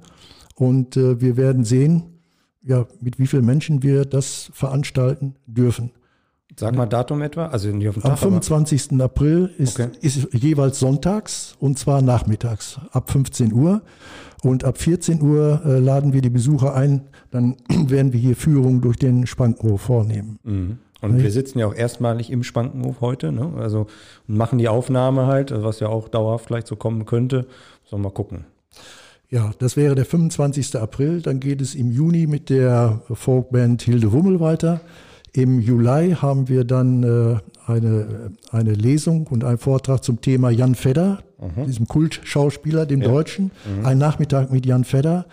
[0.56, 2.20] und äh, wir werden sehen,
[2.62, 5.92] ja, mit wie vielen Menschen wir das veranstalten dürfen.
[6.58, 9.00] Sag mal Datum etwa, also nicht auf den Am Tag, aber 25.
[9.00, 9.92] April ist, Okay.
[10.02, 13.82] ist jeweils sonntags und zwar nachmittags ab 15 Uhr.
[14.44, 17.08] Und ab 14 Uhr äh, laden wir die Besucher ein.
[17.32, 20.40] Dann werden wir hier Führungen durch den Spankenhof vornehmen.
[20.44, 20.78] Mhm.
[21.02, 23.54] Und wir sitzen ja auch erstmalig im Spankenhof heute, ne?
[23.58, 23.88] Also
[24.28, 27.46] und machen die Aufnahme halt, was ja auch dauerhaft vielleicht so kommen könnte.
[27.86, 28.46] Sollen wir mal gucken.
[29.30, 30.76] Ja, das wäre der 25.
[30.76, 31.22] April.
[31.22, 34.82] Dann geht es im Juni mit der Folkband Hilde Wummel weiter.
[35.32, 37.38] Im Juli haben wir dann äh,
[37.68, 41.24] eine, eine Lesung und einen Vortrag zum Thema Jan Fedder,
[41.66, 43.52] diesem Kultschauspieler, dem Deutschen.
[43.84, 45.26] Ein Nachmittag mit Jan Fedder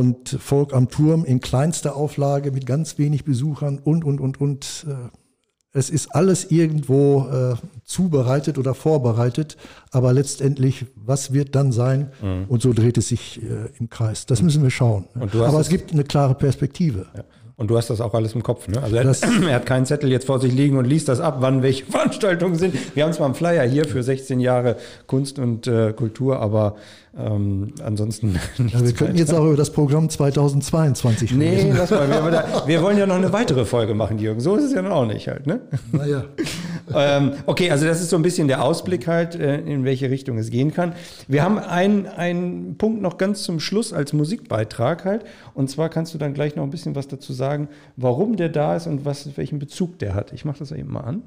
[0.00, 4.86] und Volk am Turm in kleinster Auflage mit ganz wenig Besuchern und, und, und, und.
[4.88, 4.94] Äh,
[5.74, 9.56] es ist alles irgendwo äh, zubereitet oder vorbereitet,
[9.90, 12.10] aber letztendlich, was wird dann sein?
[12.48, 14.26] Und so dreht es sich äh, im Kreis.
[14.26, 15.06] Das müssen wir schauen.
[15.46, 17.06] aber es- es gibt eine klare Perspektive.
[17.16, 17.24] Ja.
[17.62, 18.82] Und du hast das auch alles im Kopf, ne?
[18.82, 21.36] Also er, Das- er hat keinen Zettel jetzt vor sich liegen und liest das ab,
[21.38, 22.74] wann welche Veranstaltungen sind.
[22.96, 24.74] Wir haben zwar einen Flyer hier für 16 Jahre
[25.06, 26.74] Kunst und äh, Kultur, aber
[27.16, 31.76] ähm, ansonsten Ja, wir könnten jetzt auch über das Programm 2022 Nee, sprechen.
[31.76, 32.08] lass mal.
[32.08, 34.40] Wir, da, wir wollen ja noch eine weitere Folge machen, Jürgen.
[34.40, 35.60] So ist es ja noch auch nicht halt, ne?
[35.92, 36.24] Naja.
[36.94, 40.38] Ähm, okay, also das ist so ein bisschen der Ausblick halt, äh, in welche Richtung
[40.38, 40.94] es gehen kann.
[41.28, 45.24] Wir haben einen, Punkt noch ganz zum Schluss als Musikbeitrag halt.
[45.54, 48.76] Und zwar kannst du dann gleich noch ein bisschen was dazu sagen, warum der da
[48.76, 50.32] ist und was, welchen Bezug der hat.
[50.32, 51.22] Ich mache das eben mal an.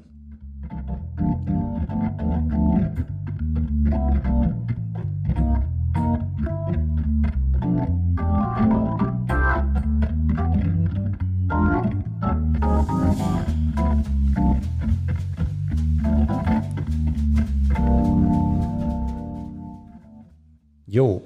[20.96, 21.20] Jo,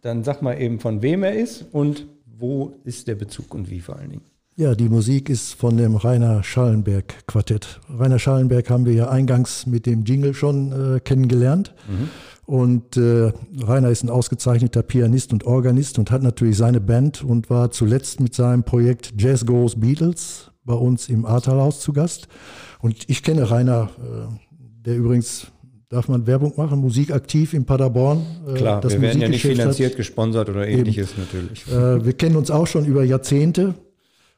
[0.00, 3.80] dann sag mal eben, von wem er ist und wo ist der Bezug und wie
[3.80, 4.24] vor allen Dingen.
[4.56, 7.80] Ja, die Musik ist von dem Rainer Schallenberg Quartett.
[7.90, 11.74] Rainer Schallenberg haben wir ja eingangs mit dem Jingle schon äh, kennengelernt.
[12.46, 13.30] Und äh,
[13.60, 18.20] Rainer ist ein ausgezeichneter Pianist und Organist und hat natürlich seine Band und war zuletzt
[18.20, 22.26] mit seinem Projekt Jazz Goes Beatles bei uns im Ahrtalhaus zu Gast.
[22.80, 24.34] Und ich kenne Rainer, äh,
[24.86, 25.48] der übrigens,
[25.94, 28.22] darf man Werbung machen, musikaktiv in Paderborn.
[28.48, 29.74] äh, Klar, das wir werden ja nicht Musikgeschäft hat.
[29.76, 31.66] finanziert, gesponsert oder ähnliches natürlich.
[31.68, 33.74] Äh, wir kennen uns auch schon über Jahrzehnte.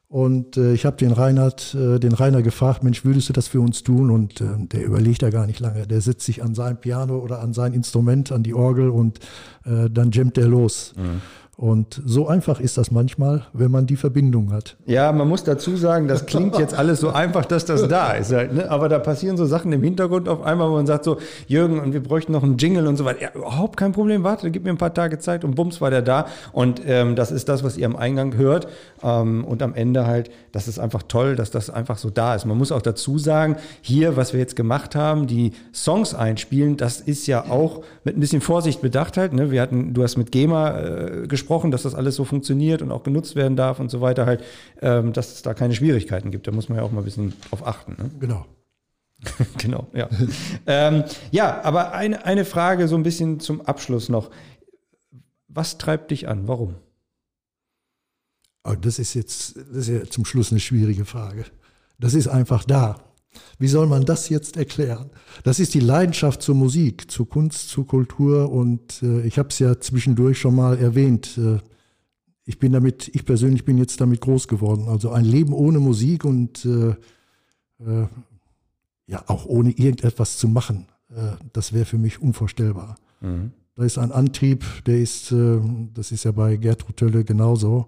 [0.09, 3.59] Und äh, ich habe den Reinhard, äh, den Rainer gefragt, Mensch, würdest du das für
[3.59, 4.09] uns tun?
[4.09, 5.85] Und äh, der überlegt da gar nicht lange.
[5.85, 9.19] Der setzt sich an sein Piano oder an sein Instrument, an die Orgel und
[9.65, 10.93] äh, dann jammt er los.
[11.59, 14.77] Und so einfach ist das manchmal, wenn man die Verbindung hat.
[14.85, 18.31] Ja, man muss dazu sagen, das klingt jetzt alles so einfach, dass das da ist.
[18.31, 18.69] Halt, ne?
[18.69, 21.93] Aber da passieren so Sachen im Hintergrund auf einmal, wo man sagt so, Jürgen, und
[21.93, 23.23] wir bräuchten noch einen Jingle und so weiter.
[23.23, 26.03] Ja, überhaupt kein Problem, warte, gib mir ein paar Tage Zeit und bums war der
[26.03, 26.27] da.
[26.51, 28.67] Und ähm, das ist das, was ihr am Eingang hört.
[29.01, 32.45] Ähm, und am Ende halt, das ist einfach toll, dass das einfach so da ist.
[32.45, 37.01] Man muss auch dazu sagen, hier, was wir jetzt gemacht haben, die Songs einspielen, das
[37.01, 39.33] ist ja auch mit ein bisschen Vorsicht bedacht halt.
[39.33, 39.49] Ne?
[39.49, 43.03] Wir hatten, du hast mit GEMA äh, gesprochen, dass das alles so funktioniert und auch
[43.03, 44.43] genutzt werden darf und so weiter halt,
[44.81, 46.47] ähm, dass es da keine Schwierigkeiten gibt.
[46.47, 47.95] Da muss man ja auch mal ein bisschen drauf achten.
[47.97, 48.11] Ne?
[48.19, 48.45] Genau.
[49.57, 50.09] genau, ja.
[50.67, 54.29] ähm, ja, aber eine, eine Frage so ein bisschen zum Abschluss noch.
[55.47, 56.47] Was treibt dich an?
[56.47, 56.75] Warum?
[58.61, 61.45] Aber das ist jetzt das ist ja zum Schluss eine schwierige Frage.
[61.97, 63.06] Das ist einfach da.
[63.59, 65.09] Wie soll man das jetzt erklären?
[65.43, 69.59] Das ist die Leidenschaft zur Musik, zur Kunst, zur Kultur und äh, ich habe es
[69.59, 71.37] ja zwischendurch schon mal erwähnt.
[71.37, 71.59] Äh,
[72.45, 74.87] ich bin damit, ich persönlich bin jetzt damit groß geworden.
[74.87, 76.95] Also ein Leben ohne Musik und äh,
[77.83, 78.07] äh,
[79.05, 82.95] ja auch ohne irgendetwas zu machen, äh, das wäre für mich unvorstellbar.
[83.21, 83.51] Mhm.
[83.75, 85.59] Da ist ein Antrieb, der ist, äh,
[85.93, 87.87] das ist ja bei Gertrud Tölle genauso.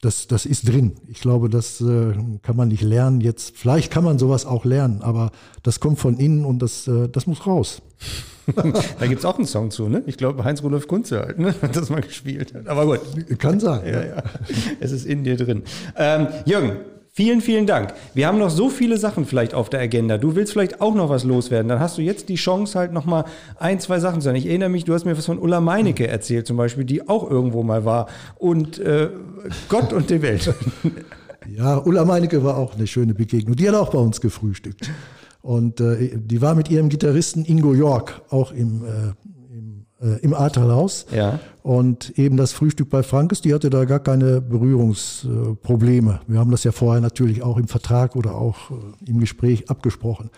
[0.00, 0.94] Das, das ist drin.
[1.08, 3.20] Ich glaube, das äh, kann man nicht lernen.
[3.20, 5.32] Jetzt, vielleicht kann man sowas auch lernen, aber
[5.64, 7.82] das kommt von innen und das, äh, das muss raus.
[8.54, 10.04] da gibt es auch einen Song zu, ne?
[10.06, 11.52] Ich glaube, Heinz-Rudolf Kunze halt, ne?
[11.60, 12.54] Hat das mal gespielt.
[12.54, 12.68] hat.
[12.68, 13.00] Aber gut.
[13.40, 13.86] Kann sein.
[13.86, 14.22] Ja, ja.
[14.78, 15.64] Es ist in dir drin.
[15.96, 16.76] Ähm, Jürgen,
[17.12, 17.94] vielen, vielen Dank.
[18.14, 20.18] Wir haben noch so viele Sachen vielleicht auf der Agenda.
[20.18, 21.68] Du willst vielleicht auch noch was loswerden.
[21.68, 23.24] Dann hast du jetzt die Chance, halt noch mal
[23.58, 24.36] ein, zwei Sachen zu sagen.
[24.36, 27.28] Ich erinnere mich, du hast mir was von Ulla Meinecke erzählt zum Beispiel, die auch
[27.28, 28.06] irgendwo mal war.
[28.36, 29.10] Und äh,
[29.68, 30.52] Gott und die Welt.
[31.56, 33.56] Ja, Ulla Meinecke war auch eine schöne Begegnung.
[33.56, 34.90] Die hat auch bei uns gefrühstückt.
[35.40, 39.37] Und äh, die war mit ihrem Gitarristen Ingo York auch im, äh, im,
[40.00, 41.06] äh, im Ahrtalhaus.
[41.14, 41.40] Ja.
[41.62, 46.20] Und eben das Frühstück bei Frankes, die hatte da gar keine Berührungsprobleme.
[46.26, 50.30] Wir haben das ja vorher natürlich auch im Vertrag oder auch äh, im Gespräch abgesprochen.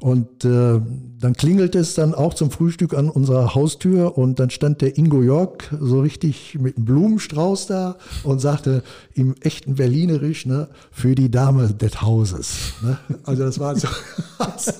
[0.00, 0.80] Und äh,
[1.18, 5.22] dann klingelte es dann auch zum Frühstück an unserer Haustür und dann stand der Ingo
[5.22, 8.84] York so richtig mit einem Blumenstrauß da und sagte
[9.14, 12.74] im echten Berlinerisch, ne, für die Dame des Hauses.
[12.82, 12.98] Ne?
[13.24, 13.88] Also das war so,
[14.38, 14.78] das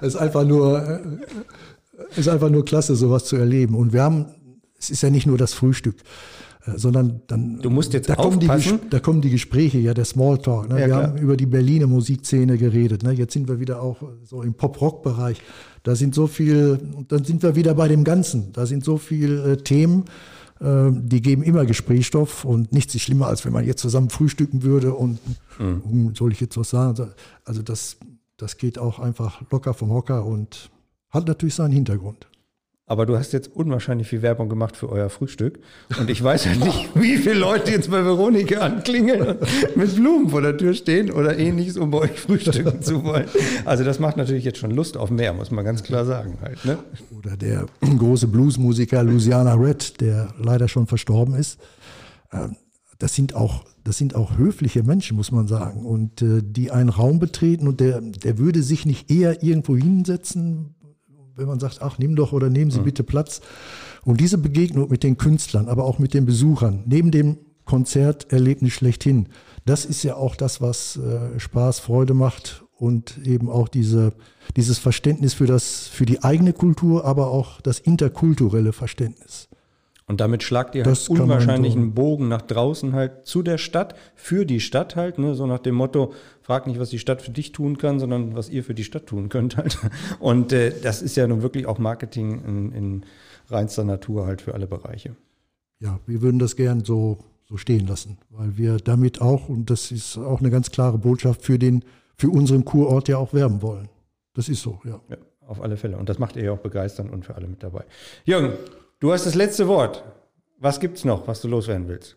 [0.00, 1.00] ist einfach nur, äh,
[2.16, 3.74] ist einfach nur klasse, sowas zu erleben.
[3.74, 4.26] Und wir haben,
[4.78, 5.96] es ist ja nicht nur das Frühstück,
[6.66, 7.60] äh, sondern dann.
[7.60, 8.80] Du musst jetzt da kommen, die, aufpassen.
[8.90, 10.68] Da kommen die Gespräche, ja, der Smalltalk.
[10.68, 10.74] Ne?
[10.74, 11.02] Ja, wir klar.
[11.04, 13.02] haben über die Berliner Musikszene geredet.
[13.02, 13.12] Ne?
[13.12, 15.40] Jetzt sind wir wieder auch so im Pop-Rock-Bereich.
[15.82, 18.52] Da sind so viel, und dann sind wir wieder bei dem Ganzen.
[18.52, 20.04] Da sind so viele äh, Themen,
[20.60, 24.62] äh, die geben immer Gesprächsstoff und nichts ist schlimmer, als wenn man jetzt zusammen frühstücken
[24.62, 25.18] würde und
[25.58, 27.10] hm, soll ich jetzt was sagen?
[27.44, 27.98] Also das,
[28.36, 30.70] das geht auch einfach locker vom Hocker und
[31.14, 32.26] hat natürlich seinen Hintergrund.
[32.86, 35.58] Aber du hast jetzt unwahrscheinlich viel Werbung gemacht für euer Frühstück.
[35.98, 40.28] Und ich weiß ja nicht, wie viele Leute jetzt bei Veronika anklingeln und mit Blumen
[40.28, 43.26] vor der Tür stehen oder ähnliches, um bei euch frühstücken zu wollen.
[43.64, 46.62] Also das macht natürlich jetzt schon Lust auf mehr, muss man ganz klar sagen halt.
[46.66, 46.76] Ne?
[47.16, 51.58] oder der große Bluesmusiker Louisiana Red, der leider schon verstorben ist.
[52.32, 52.56] Ähm,
[52.98, 55.86] Das sind auch, das sind auch höfliche Menschen, muss man sagen.
[55.86, 60.74] Und äh, die einen Raum betreten und der, der würde sich nicht eher irgendwo hinsetzen,
[61.36, 63.40] wenn man sagt, ach, nimm doch oder nehmen Sie bitte Platz.
[64.04, 69.28] Und diese Begegnung mit den Künstlern, aber auch mit den Besuchern, neben dem Konzerterlebnis schlechthin,
[69.64, 74.12] das ist ja auch das, was äh, Spaß, Freude macht und eben auch diese,
[74.56, 79.48] dieses Verständnis für, das, für die eigene Kultur, aber auch das interkulturelle Verständnis.
[80.06, 83.56] Und damit schlagt ihr Das halt unwahrscheinlich so- einen Bogen nach draußen halt zu der
[83.56, 85.34] Stadt, für die Stadt halt, ne?
[85.34, 88.50] so nach dem Motto, frag nicht, was die Stadt für dich tun kann, sondern was
[88.50, 89.78] ihr für die Stadt tun könnt halt.
[90.20, 93.06] Und äh, das ist ja nun wirklich auch Marketing in, in
[93.48, 95.16] reinster Natur halt für alle Bereiche.
[95.80, 99.90] Ja, wir würden das gern so, so stehen lassen, weil wir damit auch, und das
[99.90, 101.82] ist auch eine ganz klare Botschaft, für, den,
[102.16, 103.88] für unseren Kurort ja auch werben wollen.
[104.34, 105.00] Das ist so, ja.
[105.08, 105.96] Ja, auf alle Fälle.
[105.96, 107.84] Und das macht ihr ja auch begeisternd und für alle mit dabei.
[108.24, 108.52] Jürgen,
[109.04, 110.02] du hast das letzte Wort.
[110.56, 112.16] Was gibt's noch, was du loswerden willst?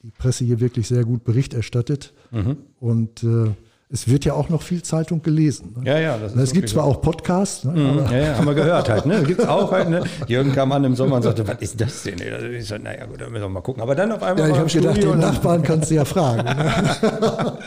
[0.02, 2.14] die Presse hier wirklich sehr gut Bericht erstattet.
[2.80, 3.50] Und äh,
[3.90, 5.74] es wird ja auch noch viel Zeitung gelesen.
[5.78, 5.86] Ne?
[5.90, 6.90] Ja, ja, das ist es gibt zwar so.
[6.90, 9.06] auch Podcasts, ne, Mhm, Ja, ja, haben wir gehört halt.
[9.06, 9.22] Ne?
[9.22, 9.88] Gibt's auch halt.
[9.88, 10.02] Ne?
[10.26, 12.18] Jürgen kam an im Sommer und sagte, was ist das denn?
[12.18, 13.82] ist, so, naja, gut, dann müssen wir mal gucken.
[13.82, 14.48] Aber dann auf einmal.
[14.48, 16.44] ja, ich habe gedacht, den Nachbarn kannst du ja fragen.
[16.44, 16.72] Ne?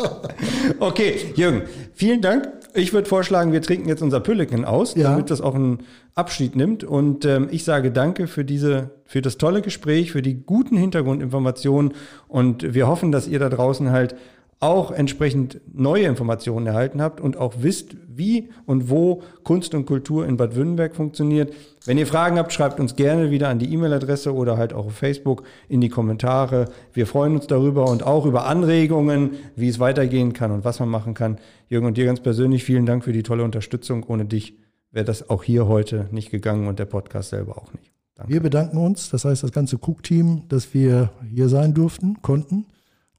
[0.79, 1.63] Okay, Jürgen,
[1.93, 2.47] vielen Dank.
[2.73, 5.11] Ich würde vorschlagen, wir trinken jetzt unser Pülleken aus, Ja.
[5.11, 5.79] damit das auch einen
[6.15, 6.83] Abschied nimmt.
[6.83, 11.93] Und ähm, ich sage danke für diese, für das tolle Gespräch, für die guten Hintergrundinformationen.
[12.27, 14.15] Und wir hoffen, dass ihr da draußen halt
[14.61, 20.27] auch entsprechend neue Informationen erhalten habt und auch wisst, wie und wo Kunst und Kultur
[20.27, 21.51] in Bad Württemberg funktioniert.
[21.85, 24.93] Wenn ihr Fragen habt, schreibt uns gerne wieder an die E-Mail-Adresse oder halt auch auf
[24.93, 26.69] Facebook in die Kommentare.
[26.93, 30.89] Wir freuen uns darüber und auch über Anregungen, wie es weitergehen kann und was man
[30.89, 31.39] machen kann.
[31.67, 34.03] Jürgen und dir ganz persönlich vielen Dank für die tolle Unterstützung.
[34.03, 34.59] Ohne dich
[34.91, 37.91] wäre das auch hier heute nicht gegangen und der Podcast selber auch nicht.
[38.13, 38.31] Danke.
[38.31, 42.67] Wir bedanken uns, das heißt das ganze Cook-Team, dass wir hier sein durften, konnten.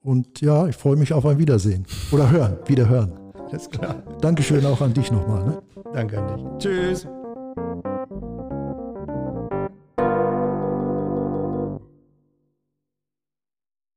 [0.03, 1.87] Und ja, ich freue mich auf ein Wiedersehen.
[2.11, 3.13] Oder hören, wieder hören.
[3.49, 4.03] Alles klar.
[4.21, 5.45] Dankeschön auch an dich nochmal.
[5.45, 5.63] Ne?
[5.93, 6.47] Danke an dich.
[6.59, 7.07] Tschüss.